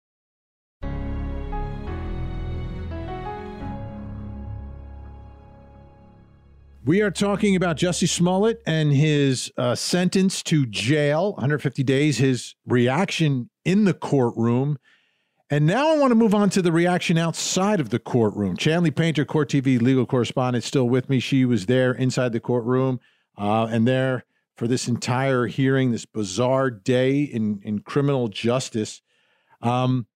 [6.83, 12.55] We are talking about Jesse Smollett and his uh, sentence to jail, 150 days, his
[12.65, 14.79] reaction in the courtroom.
[15.51, 18.57] And now I want to move on to the reaction outside of the courtroom.
[18.57, 21.19] Chanley Painter, Court TV legal correspondent, still with me.
[21.19, 22.99] She was there inside the courtroom
[23.37, 29.03] uh, and there for this entire hearing, this bizarre day in, in criminal justice.
[29.61, 30.07] Um,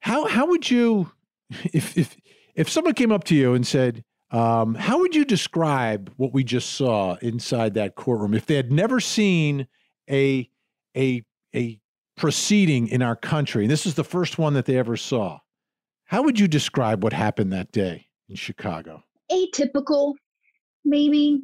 [0.00, 1.12] how how would you,
[1.72, 2.14] if if
[2.54, 6.44] if someone came up to you and said, um, how would you describe what we
[6.44, 9.66] just saw inside that courtroom if they had never seen
[10.10, 10.48] a
[10.96, 11.80] a a
[12.16, 13.64] proceeding in our country?
[13.64, 15.38] And this is the first one that they ever saw.
[16.04, 19.02] How would you describe what happened that day in Chicago?
[19.32, 20.14] Atypical,
[20.84, 21.40] maybe.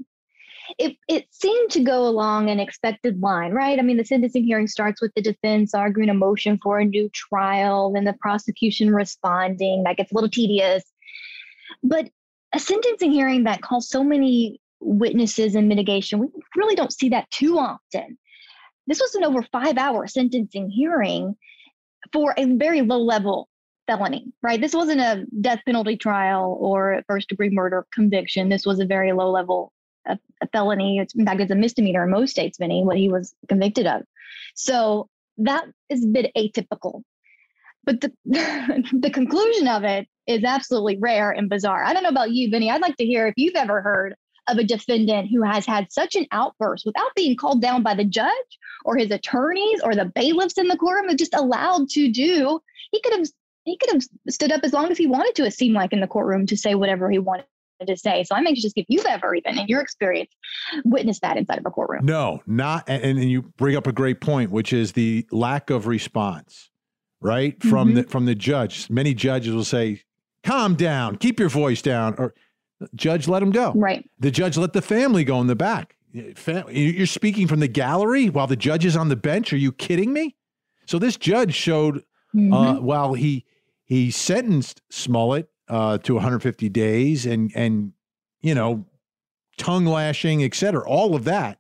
[0.79, 3.79] It it seemed to go along an expected line, right?
[3.79, 7.09] I mean, the sentencing hearing starts with the defense arguing a motion for a new
[7.11, 9.85] trial, then the prosecution responding.
[9.85, 10.83] That gets a little tedious.
[11.83, 12.09] But
[12.55, 17.31] a sentencing hearing that calls so many witnesses and mitigation, we really don't see that
[17.31, 18.17] too often.
[18.87, 21.37] This was an over five hour sentencing hearing
[22.12, 23.49] for a very low level
[23.87, 24.61] felony, right?
[24.61, 28.49] This wasn't a death penalty trial or first degree murder conviction.
[28.49, 29.73] This was a very low level
[30.07, 30.99] a, a felony.
[30.99, 34.03] It's, in fact, it's a misdemeanor in most states, Vinnie, what he was convicted of.
[34.55, 37.03] So that is a bit atypical.
[37.85, 38.12] But the
[38.92, 41.85] the conclusion of it is absolutely rare and bizarre.
[41.85, 42.70] I don't know about you, Vinnie.
[42.70, 44.14] I'd like to hear if you've ever heard
[44.49, 48.05] of a defendant who has had such an outburst without being called down by the
[48.05, 48.31] judge
[48.85, 52.61] or his attorneys or the bailiffs in the courtroom just allowed to do.
[52.90, 53.27] He could have
[53.64, 56.01] he could have stood up as long as he wanted to, it seemed like in
[56.01, 57.47] the courtroom to say whatever he wanted
[57.87, 58.23] to say.
[58.25, 60.31] So I'm anxious if you've ever even in your experience
[60.85, 62.05] witnessed that inside of a courtroom.
[62.05, 65.87] No, not and, and you bring up a great point, which is the lack of
[65.87, 66.70] response,
[67.24, 67.60] right?
[67.62, 67.96] From mm-hmm.
[67.96, 68.88] the from the judge.
[68.90, 70.02] Many judges will say,
[70.44, 72.34] calm down, keep your voice down, or
[72.94, 73.72] judge, let him go.
[73.74, 74.08] Right.
[74.20, 75.96] The judge let the family go in the back.
[76.12, 79.52] You're speaking from the gallery while the judge is on the bench.
[79.52, 80.37] Are you kidding me?
[80.87, 82.52] So this judge showed, uh, mm-hmm.
[82.52, 83.46] uh, while he
[83.84, 87.92] he sentenced Smollett uh, to 150 days and and
[88.42, 88.84] you know
[89.56, 91.58] tongue lashing, et cetera, all of that.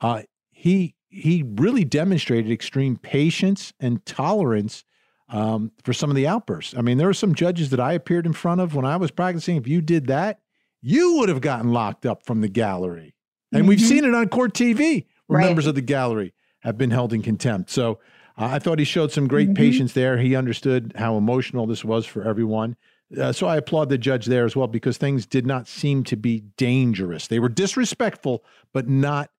[0.00, 4.84] Uh, he he really demonstrated extreme patience and tolerance
[5.30, 6.74] um, for some of the outbursts.
[6.76, 9.10] I mean, there were some judges that I appeared in front of when I was
[9.10, 9.56] practicing.
[9.56, 10.40] If you did that,
[10.82, 13.14] you would have gotten locked up from the gallery.
[13.52, 13.68] And mm-hmm.
[13.68, 15.46] we've seen it on court TV where right.
[15.46, 17.70] members of the gallery have been held in contempt.
[17.70, 18.00] So
[18.36, 19.62] uh, I thought he showed some great mm-hmm.
[19.62, 20.18] patience there.
[20.18, 22.76] He understood how emotional this was for everyone.
[23.18, 26.16] Uh, so I applaud the judge there as well because things did not seem to
[26.16, 27.26] be dangerous.
[27.26, 29.30] They were disrespectful, but not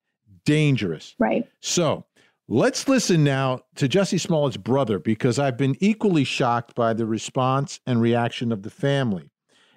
[0.45, 1.15] dangerous.
[1.19, 1.47] Right.
[1.61, 2.05] So
[2.53, 7.79] Let's listen now to Jesse Smollett's brother because I've been equally shocked by the response
[7.87, 9.31] and reaction of the family.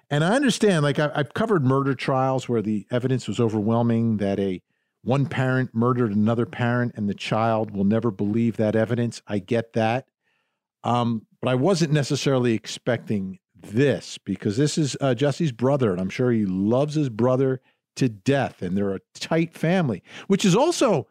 [0.09, 4.61] And I understand, like, I've covered murder trials where the evidence was overwhelming that a
[5.03, 9.21] one parent murdered another parent and the child will never believe that evidence.
[9.25, 10.09] I get that.
[10.83, 16.09] Um, but I wasn't necessarily expecting this because this is uh, Jussie's brother, and I'm
[16.09, 17.61] sure he loves his brother
[17.95, 21.07] to death, and they're a tight family, which is also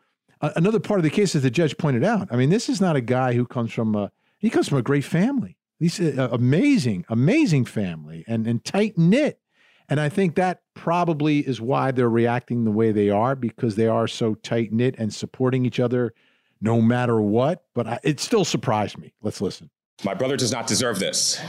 [0.56, 2.96] another part of the case, as the judge pointed out, I mean, this is not
[2.96, 5.56] a guy who comes from a he comes from a great family.
[5.78, 9.40] He's amazing, amazing family and and tight knit.
[9.88, 13.86] And I think that probably is why they're reacting the way they are because they
[13.86, 16.14] are so tight knit and supporting each other
[16.60, 17.64] no matter what.
[17.74, 19.12] But I, it still surprised me.
[19.22, 19.70] Let's listen.
[20.02, 21.40] My brother does not deserve this.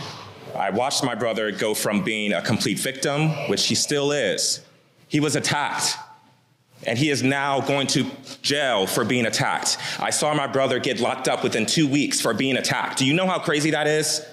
[0.56, 4.62] I watched my brother go from being a complete victim, which he still is.
[5.08, 5.98] He was attacked
[6.84, 8.06] and he is now going to
[8.42, 9.78] jail for being attacked.
[10.00, 13.00] I saw my brother get locked up within two weeks for being attacked.
[13.00, 14.26] Do you know how crazy that is?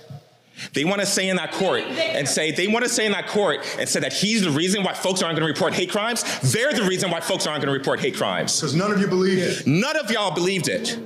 [0.74, 3.26] They want to say in that court and say, they want to say in that
[3.26, 6.22] court and say that he's the reason why folks aren't going to report hate crimes.
[6.52, 8.60] They're the reason why folks aren't going to report hate crimes.
[8.60, 9.66] Because none of you believed it.
[9.66, 10.98] None of y'all believed it.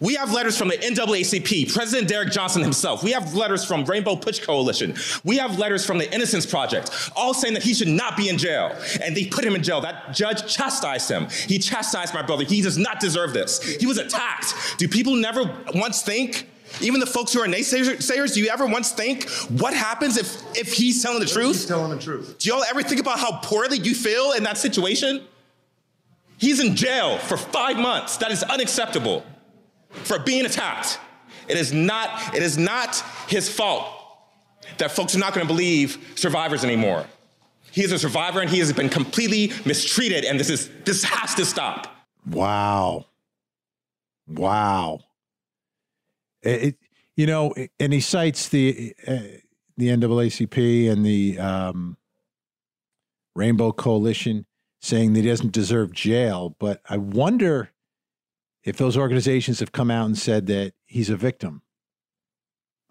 [0.00, 3.02] We have letters from the NAACP, President Derrick Johnson himself.
[3.02, 4.94] We have letters from Rainbow Push Coalition.
[5.24, 8.38] We have letters from the Innocence Project, all saying that he should not be in
[8.38, 8.76] jail.
[9.02, 9.80] And they put him in jail.
[9.80, 11.28] That judge chastised him.
[11.28, 12.44] He chastised my brother.
[12.44, 13.62] He does not deserve this.
[13.62, 14.54] He was attacked.
[14.78, 16.48] Do people never once think?
[16.80, 20.72] Even the folks who are naysayers, do you ever once think what happens if if
[20.74, 21.56] he's telling the truth?
[21.56, 22.36] He's telling the truth.
[22.38, 25.22] Do y'all ever think about how poorly you feel in that situation?
[26.36, 28.18] He's in jail for five months.
[28.18, 29.24] That is unacceptable
[29.90, 30.98] for being attacked.
[31.48, 32.96] It is not, it is not
[33.28, 33.86] his fault
[34.78, 37.06] that folks are not going to believe survivors anymore.
[37.70, 41.34] He is a survivor and he has been completely mistreated, and this is this has
[41.34, 41.86] to stop.
[42.26, 43.06] Wow.
[44.26, 45.00] Wow.
[46.42, 46.76] It,
[47.16, 49.18] you know, and he cites the uh,
[49.76, 51.96] the NAACP and the um,
[53.34, 54.46] Rainbow Coalition.
[54.80, 56.56] saying that he doesn't deserve jail.
[56.58, 57.70] But I wonder
[58.68, 61.62] if those organizations have come out and said that he's a victim.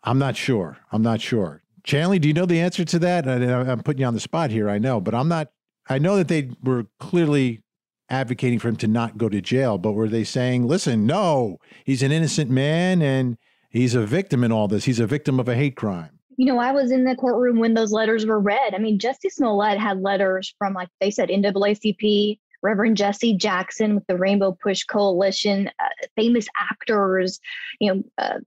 [0.03, 0.77] I'm not sure.
[0.91, 1.63] I'm not sure.
[1.83, 3.27] Chanley, do you know the answer to that?
[3.27, 4.69] I'm putting you on the spot here.
[4.69, 5.49] I know, but I'm not.
[5.89, 7.63] I know that they were clearly
[8.09, 12.03] advocating for him to not go to jail, but were they saying, listen, no, he's
[12.03, 13.37] an innocent man and
[13.69, 14.85] he's a victim in all this?
[14.85, 17.73] He's a victim of a hate crime you know, I was in the courtroom when
[17.73, 18.75] those letters were read.
[18.75, 24.05] I mean, Jussie Smollett had letters from, like they said, NAACP, Reverend Jesse Jackson with
[24.07, 27.39] the Rainbow Push Coalition, uh, famous actors,
[27.79, 28.39] you know, uh,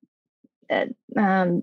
[0.71, 1.63] uh, um,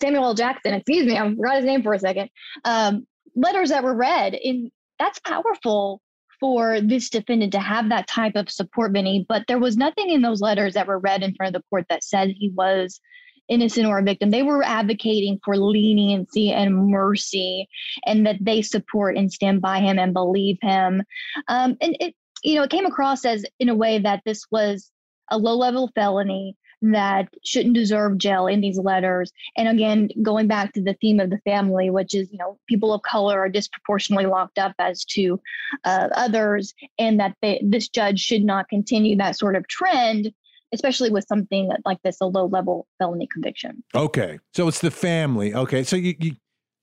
[0.00, 0.34] Samuel L.
[0.34, 2.30] Jackson, excuse me, I forgot his name for a second.
[2.64, 6.00] Um, letters that were read, and that's powerful
[6.38, 9.26] for this defendant to have that type of support, Vinnie.
[9.28, 11.86] But there was nothing in those letters that were read in front of the court
[11.90, 13.00] that said he was
[13.48, 14.30] innocent or a victim.
[14.30, 17.68] They were advocating for leniency and mercy
[18.06, 21.02] and that they support and stand by him and believe him.
[21.48, 24.90] Um, and it, you know, it came across as in a way that this was
[25.30, 29.32] a low level felony that shouldn't deserve jail in these letters.
[29.56, 32.94] And again, going back to the theme of the family, which is, you know, people
[32.94, 35.40] of color are disproportionately locked up as to
[35.84, 40.32] uh, others, and that they, this judge should not continue that sort of trend
[40.72, 43.82] especially with something like this, a low level felony conviction.
[43.94, 44.38] Okay.
[44.54, 45.54] So it's the family.
[45.54, 45.82] Okay.
[45.82, 46.32] So you, you,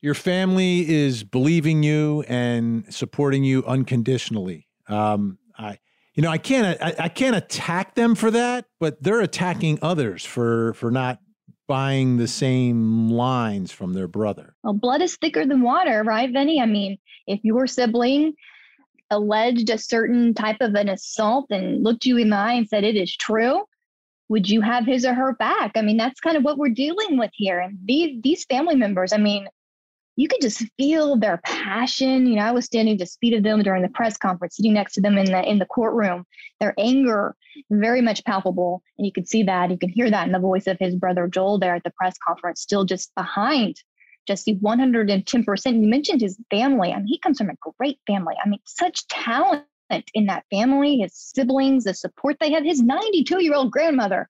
[0.01, 4.67] your family is believing you and supporting you unconditionally.
[4.87, 5.79] Um, I,
[6.13, 10.23] you know, I can't, I, I can't attack them for that, but they're attacking others
[10.25, 11.19] for, for not
[11.67, 14.55] buying the same lines from their brother.
[14.63, 16.61] Well, blood is thicker than water, right, Vinnie?
[16.61, 18.33] I mean, if your sibling
[19.09, 22.83] alleged a certain type of an assault and looked you in the eye and said
[22.83, 23.63] it is true,
[24.29, 25.71] would you have his or her back?
[25.75, 27.59] I mean, that's kind of what we're dealing with here.
[27.59, 29.47] And these these family members, I mean,
[30.15, 32.25] you could just feel their passion.
[32.25, 34.93] You know, I was standing to speed of them during the press conference, sitting next
[34.93, 36.25] to them in the in the courtroom.
[36.59, 37.35] Their anger
[37.69, 39.71] very much palpable, and you could see that.
[39.71, 42.15] You can hear that in the voice of his brother Joel there at the press
[42.25, 43.75] conference, still just behind
[44.27, 45.81] Jussie 110%.
[45.81, 46.91] You mentioned his family.
[46.91, 48.35] I mean, he comes from a great family.
[48.43, 49.65] I mean, such talent
[50.13, 52.63] in that family, his siblings, the support they have.
[52.63, 54.27] His 92 year old grandmother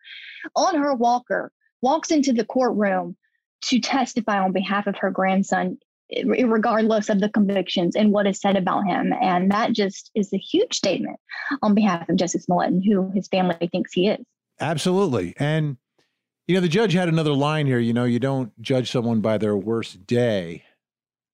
[0.56, 3.16] on her walker walks into the courtroom
[3.64, 5.78] to testify on behalf of her grandson,
[6.26, 9.14] regardless of the convictions and what is said about him.
[9.22, 11.20] And that just is a huge statement
[11.62, 14.26] on behalf of Jussie Smollett and who his family thinks he is.
[14.60, 15.34] Absolutely.
[15.38, 15.78] And,
[16.48, 19.38] you know, the judge had another line here you know, you don't judge someone by
[19.38, 20.64] their worst day,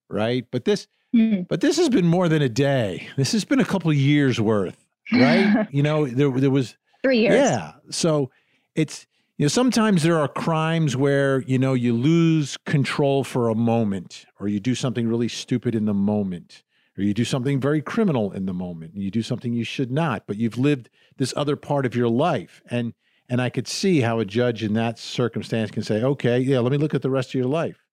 [0.10, 0.46] right?
[0.52, 1.47] But this, Mm.
[1.47, 3.08] But this has been more than a day.
[3.17, 5.67] This has been a couple of years worth, right?
[5.71, 7.36] you know, there there was three years.
[7.36, 7.74] Yeah.
[7.89, 8.32] So
[8.76, 13.56] it's you know sometimes there are crimes where you know you lose control for a
[13.56, 16.63] moment, or you do something really stupid in the moment,
[16.97, 19.91] or you do something very criminal in the moment, and you do something you should
[19.91, 20.24] not.
[20.28, 22.93] But you've lived this other part of your life, and
[23.28, 26.71] and I could see how a judge in that circumstance can say, okay, yeah, let
[26.71, 27.84] me look at the rest of your life,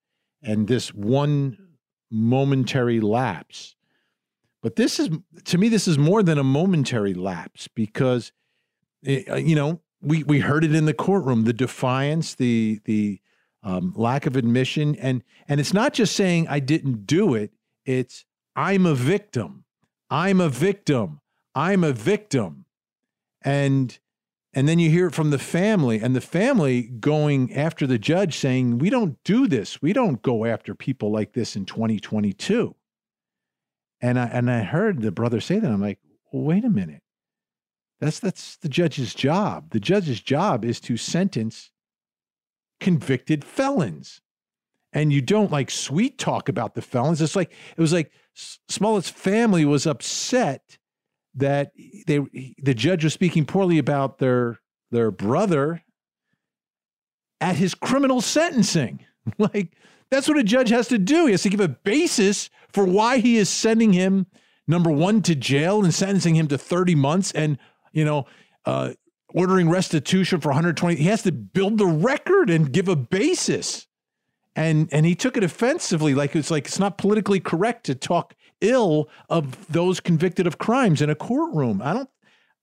[0.40, 1.67] and this one
[2.10, 3.74] momentary lapse.
[4.62, 5.10] But this is,
[5.44, 8.32] to me, this is more than a momentary lapse because,
[9.06, 13.20] eh, uh, you know, we, we heard it in the courtroom the defiance, the, the
[13.62, 14.96] um, lack of admission.
[14.96, 17.52] And, and it's not just saying I didn't do it,
[17.84, 18.24] it's
[18.56, 19.64] I'm a victim.
[20.10, 21.20] I'm a victim.
[21.54, 22.64] I'm a victim.
[23.42, 23.98] And
[24.58, 28.36] and then you hear it from the family, and the family going after the judge
[28.36, 29.80] saying, We don't do this.
[29.80, 32.74] We don't go after people like this in 2022.
[34.00, 35.70] And I and I heard the brother say that.
[35.70, 36.00] I'm like,
[36.32, 37.02] well, wait a minute.
[38.00, 39.70] That's that's the judge's job.
[39.70, 41.70] The judge's job is to sentence
[42.80, 44.22] convicted felons.
[44.92, 47.22] And you don't like sweet talk about the felons.
[47.22, 50.78] It's like it was like Smollett's family was upset
[51.34, 51.72] that
[52.06, 52.20] they
[52.58, 54.60] the judge was speaking poorly about their
[54.90, 55.82] their brother
[57.40, 59.04] at his criminal sentencing.
[59.38, 59.76] like
[60.10, 61.26] that's what a judge has to do.
[61.26, 64.26] He has to give a basis for why he is sending him
[64.68, 67.58] number one to jail and sentencing him to 30 months and
[67.92, 68.26] you know
[68.66, 68.92] uh,
[69.34, 73.86] ordering restitution for 120 he has to build the record and give a basis
[74.54, 78.34] and and he took it offensively like it's like it's not politically correct to talk
[78.60, 81.80] ill of those convicted of crimes in a courtroom.
[81.82, 82.10] I don't,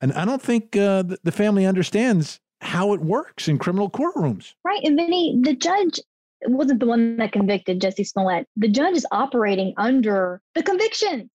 [0.02, 4.54] and I don't think uh, the, family understands how it works in criminal courtrooms.
[4.64, 6.00] Right, and Vinnie, the judge
[6.48, 8.48] wasn't the one that convicted Jussie Smollett.
[8.58, 11.30] The judge is operating under the conviction.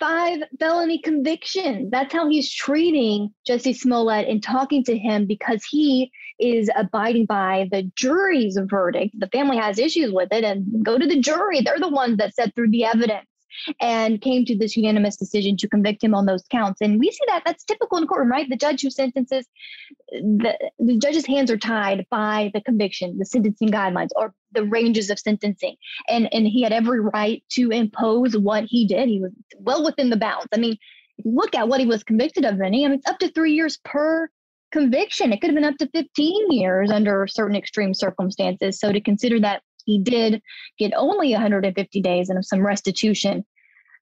[0.00, 1.90] Five felony convictions.
[1.90, 7.68] That's how he's treating Jussie Smollett and talking to him because he is abiding by
[7.70, 9.14] the jury's verdict.
[9.18, 11.60] The family has issues with it and go to the jury.
[11.60, 13.26] They're the ones that set through the evidence
[13.80, 16.80] and came to this unanimous decision to convict him on those counts.
[16.80, 18.48] And we see that that's typical in courtroom, right?
[18.48, 19.46] The judge who sentences,
[20.10, 25.10] the, the judge's hands are tied by the conviction, the sentencing guidelines, or the ranges
[25.10, 25.76] of sentencing.
[26.08, 29.08] And, and he had every right to impose what he did.
[29.08, 30.48] He was well within the bounds.
[30.52, 30.76] I mean,
[31.24, 32.84] look at what he was convicted of, Vinnie.
[32.84, 34.28] I mean, it's up to three years per
[34.72, 35.32] conviction.
[35.32, 38.80] It could have been up to 15 years under certain extreme circumstances.
[38.80, 40.42] So to consider that he did
[40.78, 43.44] get only 150 days and some restitution,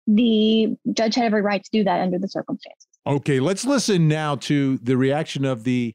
[0.06, 2.86] the judge had every right to do that under the circumstances.
[3.06, 5.94] Okay, let's listen now to the reaction of the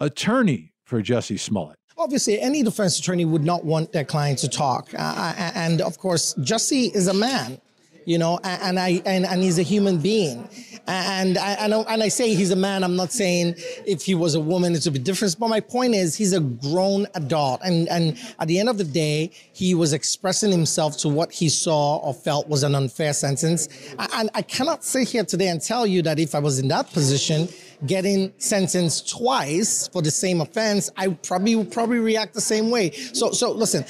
[0.00, 1.78] attorney for Jussie Smollett.
[1.96, 4.88] Obviously, any defense attorney would not want their client to talk.
[4.96, 7.60] Uh, and of course, Jussie is a man
[8.08, 10.48] you know, and I and, and he's a human being.
[10.86, 12.82] And I, and I, and I say he's a man.
[12.82, 15.38] I'm not saying if he was a woman, it's a bit different.
[15.38, 18.84] But my point is, he's a grown adult, and and at the end of the
[18.84, 23.68] day, he was expressing himself to what he saw or felt was an unfair sentence.
[24.14, 26.90] And I cannot sit here today and tell you that if I was in that
[26.94, 27.46] position,
[27.86, 32.90] getting sentenced twice for the same offense, I probably would probably react the same way.
[32.90, 33.84] So, so listen,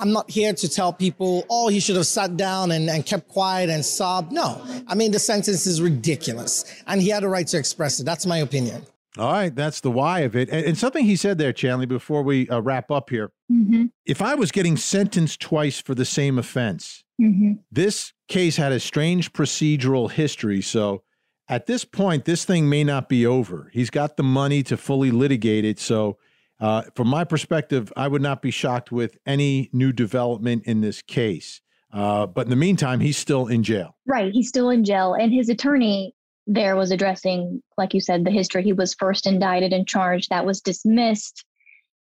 [0.00, 3.28] I'm not here to tell people, oh, he should have sat down and, and kept
[3.28, 4.32] quiet and sobbed.
[4.32, 8.04] No, I mean, the sentence is ridiculous and he had a right to express it.
[8.04, 8.86] That's my opinion.
[9.18, 10.48] All right, that's the why of it.
[10.48, 13.30] And, and something he said there, Chanley, before we uh, wrap up here.
[13.50, 13.86] Mm-hmm.
[14.06, 17.54] If I was getting sentenced twice for the same offense, mm-hmm.
[17.70, 20.62] this case had a strange procedural history.
[20.62, 21.02] So
[21.48, 23.70] at this point, this thing may not be over.
[23.72, 25.78] He's got the money to fully litigate it.
[25.78, 26.18] So,
[26.60, 31.02] uh, from my perspective, I would not be shocked with any new development in this
[31.02, 31.60] case.
[31.92, 33.96] Uh, but in the meantime, he's still in jail.
[34.06, 34.32] Right.
[34.32, 35.14] He's still in jail.
[35.14, 36.14] And his attorney
[36.46, 38.62] there was addressing, like you said, the history.
[38.62, 40.30] He was first indicted and charged.
[40.30, 41.44] That was dismissed.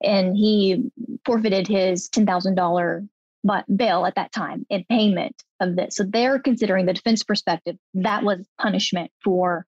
[0.02, 0.90] And he
[1.26, 3.08] forfeited his $10,000
[3.74, 5.96] bail at that time in payment of this.
[5.96, 9.66] So they're considering the defense perspective that was punishment for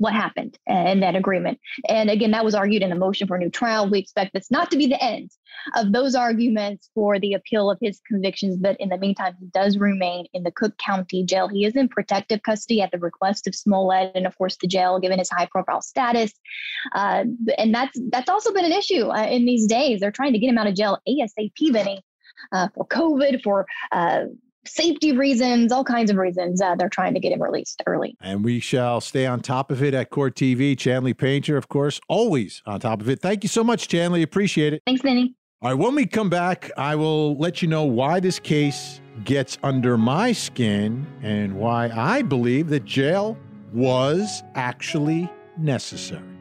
[0.00, 1.58] what happened in that agreement.
[1.86, 3.88] And again, that was argued in a motion for a new trial.
[3.88, 5.30] We expect this not to be the end
[5.76, 9.76] of those arguments for the appeal of his convictions, but in the meantime, he does
[9.76, 11.48] remain in the Cook County Jail.
[11.48, 14.98] He is in protective custody at the request of Smollett, and of course, the jail,
[14.98, 16.32] given his high-profile status.
[16.94, 17.24] Uh,
[17.58, 20.00] and that's that's also been an issue uh, in these days.
[20.00, 22.02] They're trying to get him out of jail ASAP, Vinnie,
[22.52, 24.24] uh, for COVID, for uh,
[24.66, 26.60] safety reasons, all kinds of reasons.
[26.60, 28.16] Uh, they're trying to get him released early.
[28.20, 30.76] And we shall stay on top of it at Court TV.
[30.76, 33.20] Chanley Painter, of course, always on top of it.
[33.20, 34.22] Thank you so much, Chanley.
[34.22, 34.82] Appreciate it.
[34.86, 35.34] Thanks, Vinnie.
[35.62, 39.58] All right, when we come back, I will let you know why this case gets
[39.62, 43.36] under my skin and why I believe that jail
[43.72, 46.39] was actually necessary.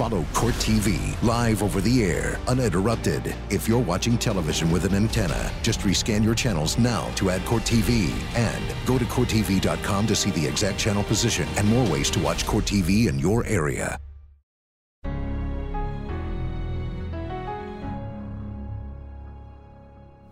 [0.00, 3.34] Follow Court TV live over the air, uninterrupted.
[3.50, 7.64] If you're watching television with an antenna, just rescan your channels now to add Court
[7.64, 12.20] TV and go to CourtTV.com to see the exact channel position and more ways to
[12.20, 13.98] watch Court TV in your area.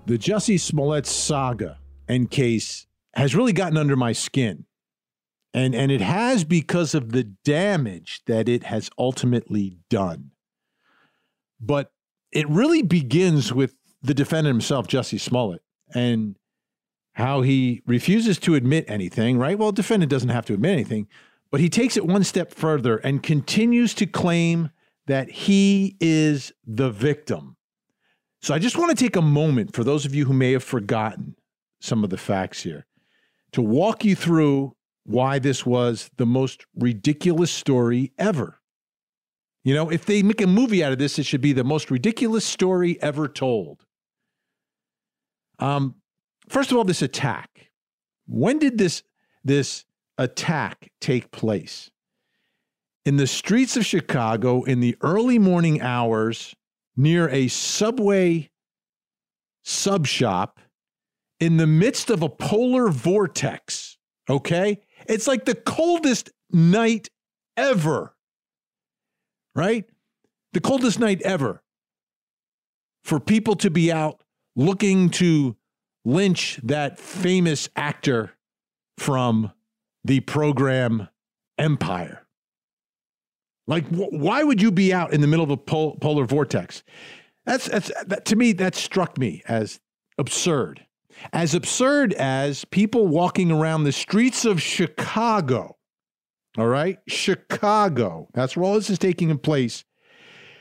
[0.06, 1.76] The Jussie Smollett saga
[2.08, 4.64] and case has really gotten under my skin
[5.54, 10.30] and and it has because of the damage that it has ultimately done.
[11.60, 11.90] But
[12.32, 15.62] it really begins with the defendant himself, Jussie Smollett,
[15.94, 16.36] and
[17.14, 19.58] how he refuses to admit anything, right?
[19.58, 21.08] Well, defendant doesn't have to admit anything,
[21.50, 24.70] but he takes it one step further and continues to claim
[25.06, 27.56] that he is the victim.
[28.40, 30.62] So I just want to take a moment for those of you who may have
[30.62, 31.34] forgotten
[31.80, 32.86] some of the facts here
[33.52, 34.76] to walk you through
[35.08, 38.60] why this was the most ridiculous story ever.
[39.64, 41.90] You know, if they make a movie out of this, it should be the most
[41.90, 43.86] ridiculous story ever told.
[45.58, 45.94] Um,
[46.50, 47.70] first of all, this attack.
[48.26, 49.02] When did this
[49.42, 49.86] this
[50.18, 51.90] attack take place?
[53.06, 56.54] In the streets of Chicago in the early morning hours
[56.98, 58.50] near a subway
[59.62, 60.60] sub shop
[61.40, 63.96] in the midst of a polar vortex.
[64.28, 64.82] Okay?
[65.08, 67.08] It's like the coldest night
[67.56, 68.14] ever,
[69.54, 69.84] right?
[70.52, 71.62] The coldest night ever
[73.04, 74.22] for people to be out
[74.54, 75.56] looking to
[76.04, 78.32] lynch that famous actor
[78.98, 79.52] from
[80.04, 81.08] the program
[81.58, 82.26] Empire.
[83.66, 86.82] Like, wh- why would you be out in the middle of a pol- polar vortex?
[87.44, 89.80] That's, that's that, to me, that struck me as
[90.18, 90.86] absurd
[91.32, 95.76] as absurd as people walking around the streets of Chicago.
[96.56, 96.98] All right?
[97.06, 98.28] Chicago.
[98.34, 99.84] That's where all this is taking place.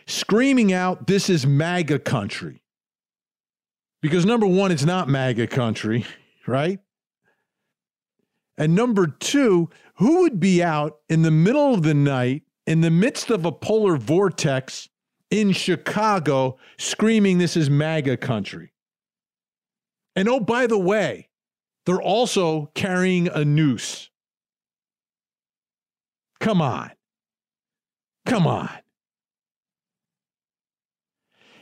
[0.06, 2.62] screaming out, This is MAGA country.
[4.02, 6.06] Because number one, it's not MAGA country,
[6.48, 6.80] right?
[8.58, 12.92] And number two, who would be out in the middle of the night in the
[12.92, 14.90] midst of a polar vortex
[15.30, 18.72] in Chicago screaming, This is MAGA country?
[20.18, 21.30] And oh, by the way,
[21.86, 24.10] they're also carrying a noose.
[26.40, 26.90] Come on.
[28.26, 28.72] Come on.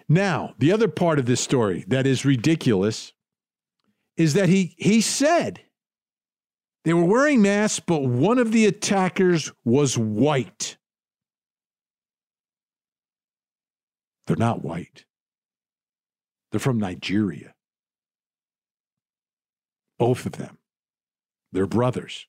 [0.07, 3.11] Now, the other part of this story that is ridiculous
[4.15, 5.59] is that he he said
[6.85, 10.77] they were wearing masks, but one of the attackers was white.
[14.27, 15.03] They're not white.
[16.51, 17.54] They're from Nigeria.
[19.97, 20.57] Both of them.
[21.51, 22.27] They're brothers.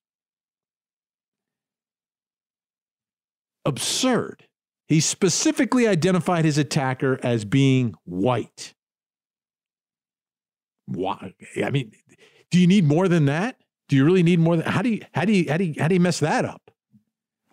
[3.64, 4.46] Absurd.
[4.86, 8.74] He specifically identified his attacker as being white.
[10.86, 11.34] Why?
[11.62, 11.90] I mean,
[12.52, 13.56] do you need more than that?
[13.88, 15.74] Do you really need more than how do you how do you how do you
[15.78, 16.70] how do you mess that up?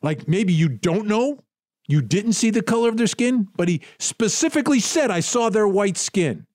[0.03, 1.39] Like maybe you don't know,
[1.87, 5.67] you didn't see the color of their skin, but he specifically said, I saw their
[5.67, 6.45] white skin.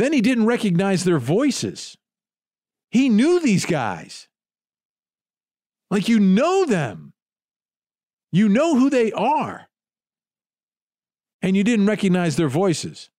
[0.00, 1.98] Then he didn't recognize their voices.
[2.90, 4.28] He knew these guys.
[5.90, 7.12] Like you know them.
[8.32, 9.68] You know who they are.
[11.42, 13.10] And you didn't recognize their voices.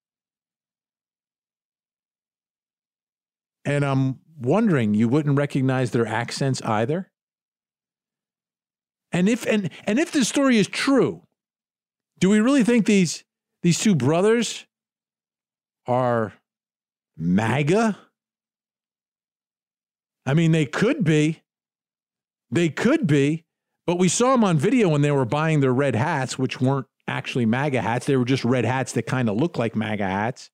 [3.63, 7.11] And I'm wondering, you wouldn't recognize their accents either?
[9.11, 11.27] And if and and if the story is true,
[12.17, 13.23] do we really think these
[13.61, 14.65] these two brothers
[15.85, 16.33] are
[17.17, 17.97] MAGA?
[20.25, 21.41] I mean, they could be.
[22.49, 23.45] They could be.
[23.87, 26.87] But we saw them on video when they were buying their red hats, which weren't
[27.07, 28.05] actually MAGA hats.
[28.05, 30.49] They were just red hats that kind of looked like MAGA hats.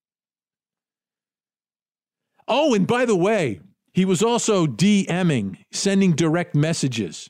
[2.48, 3.60] Oh, and by the way,
[3.94, 7.30] he was also DMing, sending direct messages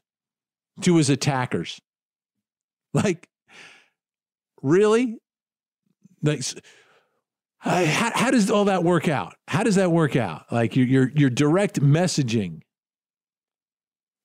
[0.82, 1.82] to his attackers.
[2.94, 3.28] Like,
[4.62, 5.18] really?
[6.22, 6.44] Like,
[7.64, 9.36] Uh, how, how does all that work out?
[9.48, 10.46] How does that work out?
[10.52, 12.62] Like, you're, you're, you're direct messaging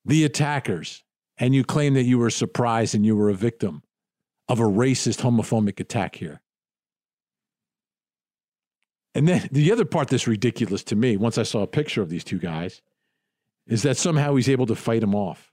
[0.05, 1.03] the attackers
[1.39, 3.83] and you claim that you were surprised and you were a victim
[4.49, 6.43] of a racist, homophobic attack here.
[9.15, 12.09] And then the other part that's ridiculous to me, once I saw a picture of
[12.09, 12.83] these two guys,
[13.67, 15.53] is that somehow he's able to fight them off.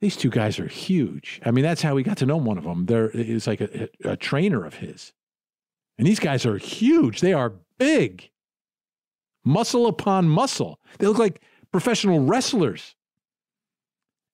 [0.00, 1.40] These two guys are huge.
[1.44, 2.86] I mean, that's how we got to know one of them.
[2.86, 5.12] There is like a, a, a trainer of his.
[5.98, 7.20] And these guys are huge.
[7.20, 8.30] They are big,
[9.44, 10.78] muscle upon muscle.
[10.98, 11.42] They look like
[11.72, 12.94] professional wrestlers.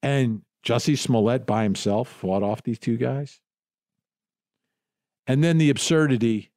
[0.02, 3.40] And Jussie Smollett by himself fought off these two guys.
[5.26, 6.50] And then the absurdity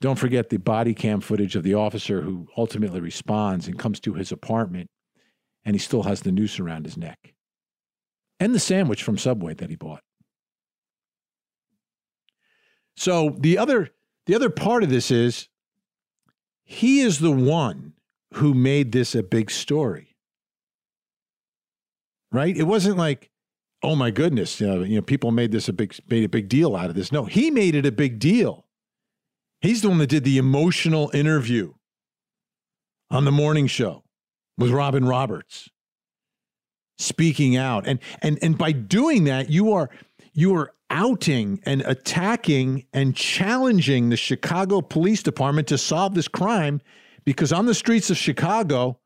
[0.00, 4.14] don't forget the body cam footage of the officer who ultimately responds and comes to
[4.14, 4.90] his apartment
[5.64, 7.34] and he still has the noose around his neck
[8.38, 10.02] and the sandwich from Subway that he bought.
[12.96, 13.90] So the other
[14.26, 15.48] the other part of this is
[16.64, 17.92] he is the one
[18.34, 20.14] who made this a big story
[22.34, 22.56] right?
[22.56, 23.30] It wasn't like,
[23.82, 26.48] oh my goodness, you know, you know, people made this a big made a big
[26.48, 27.12] deal out of this.
[27.12, 28.66] No, he made it a big deal.
[29.60, 31.74] He's the one that did the emotional interview
[33.10, 34.02] on the morning show
[34.58, 35.70] with Robin Roberts,
[36.98, 39.88] speaking out, and and and by doing that, you are
[40.34, 46.80] you are outing and attacking and challenging the Chicago Police Department to solve this crime
[47.24, 48.98] because on the streets of Chicago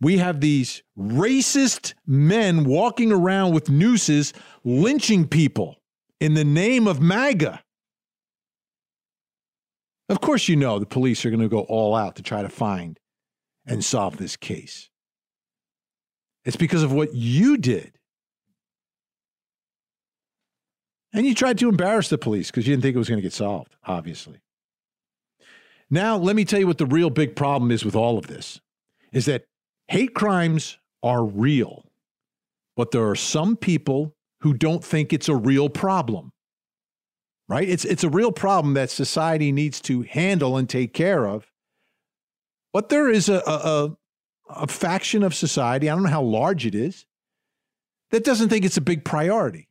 [0.00, 4.32] we have these racist men walking around with nooses,
[4.64, 5.76] lynching people
[6.20, 7.62] in the name of MAGA.
[10.08, 12.48] Of course, you know the police are going to go all out to try to
[12.48, 12.98] find
[13.66, 14.90] and solve this case.
[16.44, 17.93] It's because of what you did.
[21.14, 23.22] And you tried to embarrass the police because you didn't think it was going to
[23.22, 24.40] get solved, obviously.
[25.88, 28.60] Now, let me tell you what the real big problem is with all of this
[29.12, 29.44] is that
[29.88, 31.84] Hate crimes are real,
[32.76, 36.32] but there are some people who don't think it's a real problem.
[37.46, 37.68] Right?
[37.68, 41.46] It's it's a real problem that society needs to handle and take care of.
[42.72, 43.96] But there is a, a,
[44.48, 47.04] a faction of society, I don't know how large it is,
[48.10, 49.68] that doesn't think it's a big priority,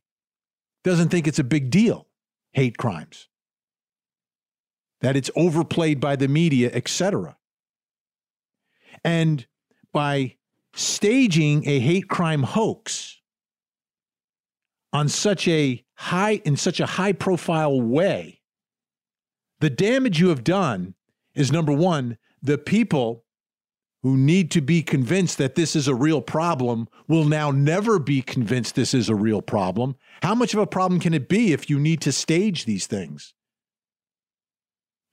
[0.84, 2.06] doesn't think it's a big deal,
[2.52, 3.28] hate crimes,
[5.00, 7.36] that it's overplayed by the media, etc.
[9.02, 9.46] And
[9.92, 10.36] by
[10.74, 13.20] staging a hate crime hoax
[14.92, 18.40] on such a high in such a high profile way,
[19.60, 20.94] the damage you have done
[21.34, 23.23] is number 1, the people
[24.04, 28.20] who need to be convinced that this is a real problem will now never be
[28.20, 29.96] convinced this is a real problem.
[30.22, 33.32] How much of a problem can it be if you need to stage these things?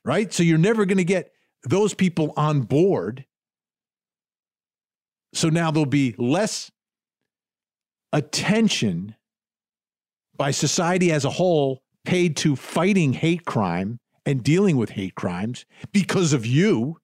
[0.04, 0.34] Right?
[0.34, 1.32] So you're never going to get
[1.64, 3.26] those people on board.
[5.34, 6.70] So now there'll be less
[8.12, 9.16] attention
[10.36, 15.66] by society as a whole paid to fighting hate crime and dealing with hate crimes
[15.94, 16.98] because of you.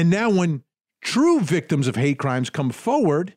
[0.00, 0.64] And now, when
[1.02, 3.36] true victims of hate crimes come forward,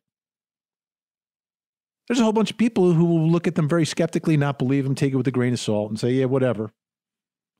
[2.07, 4.85] there's a whole bunch of people who will look at them very skeptically, not believe
[4.85, 6.71] them, take it with a grain of salt, and say, "Yeah, whatever."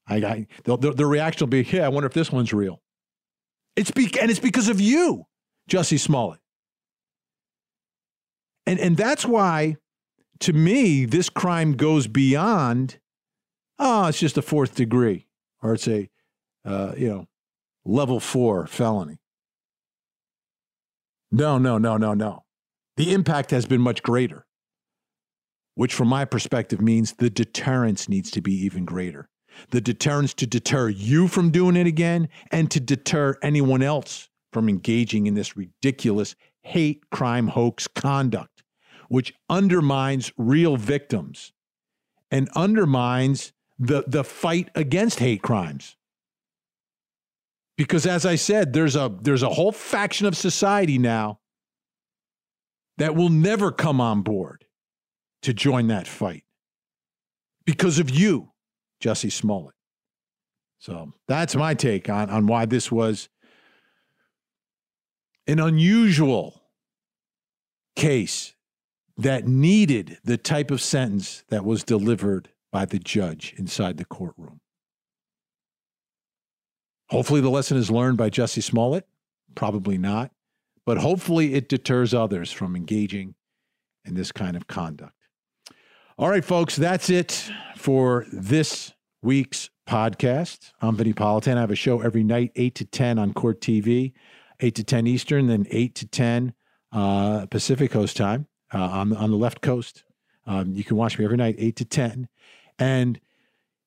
[0.08, 2.82] I, I their, reaction will be, "Yeah, I wonder if this one's real."
[3.76, 5.26] It's be, and it's because of you,
[5.70, 6.40] Jussie Smollett,
[8.66, 9.76] and and that's why,
[10.40, 13.00] to me, this crime goes beyond.
[13.80, 15.28] Oh, it's just a fourth degree,
[15.62, 16.10] or it's a,
[16.64, 17.28] uh, you know,
[17.86, 19.20] level four felony.
[21.32, 22.44] No, no, no, no, no.
[22.96, 24.46] The impact has been much greater,
[25.76, 29.30] which, from my perspective, means the deterrence needs to be even greater.
[29.72, 34.70] The deterrence to deter you from doing it again and to deter anyone else from
[34.70, 38.64] engaging in this ridiculous hate crime hoax conduct,
[39.10, 41.52] which undermines real victims
[42.30, 45.98] and undermines the, the fight against hate crimes
[47.78, 51.40] because as I said, there's a there's a whole faction of society now
[52.98, 54.66] that will never come on board
[55.42, 56.44] to join that fight
[57.66, 58.52] because of you,
[59.02, 59.76] Jussie Smollett.
[60.80, 63.30] So that's my take on, on why this was
[65.48, 66.62] an unusual
[67.96, 68.54] case
[69.18, 74.60] that needed the type of sentence that was delivered by the judge inside the courtroom.
[77.14, 79.06] Hopefully, the lesson is learned by Jussie Smollett.
[79.54, 80.32] Probably not.
[80.84, 83.36] But hopefully, it deters others from engaging
[84.04, 85.14] in this kind of conduct.
[86.18, 90.72] All right, folks, that's it for this week's podcast.
[90.82, 91.58] I'm Vinnie Politan.
[91.58, 94.14] I have a show every night, 8 to 10 on Court TV,
[94.60, 96.54] 8 to 10 Eastern, then 8 to 10
[96.94, 100.04] uh, Pacific Coast time uh, on, on the left coast.
[100.48, 102.28] Um, you can watch me every night, 8 to 10.
[102.80, 103.20] And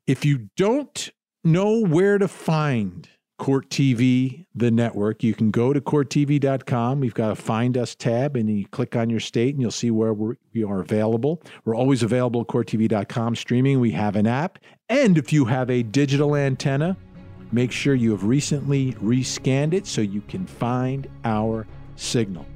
[0.06, 1.10] if you don't
[1.46, 5.22] know where to find Court TV, the network.
[5.22, 7.00] You can go to courttv.com.
[7.00, 9.90] We've got a Find Us tab, and you click on your state, and you'll see
[9.90, 11.42] where we're, we are available.
[11.64, 13.80] We're always available at courttv.com streaming.
[13.80, 14.58] We have an app.
[14.88, 16.96] And if you have a digital antenna,
[17.52, 21.66] make sure you have recently rescanned it so you can find our
[21.96, 22.46] signal.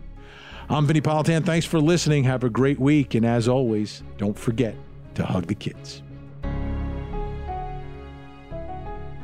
[0.71, 1.45] I'm Vinnie Politan.
[1.45, 2.25] Thanks for listening.
[2.25, 3.15] Have a great week.
[3.15, 4.77] And as always, don't forget
[5.15, 6.03] to hug the kids.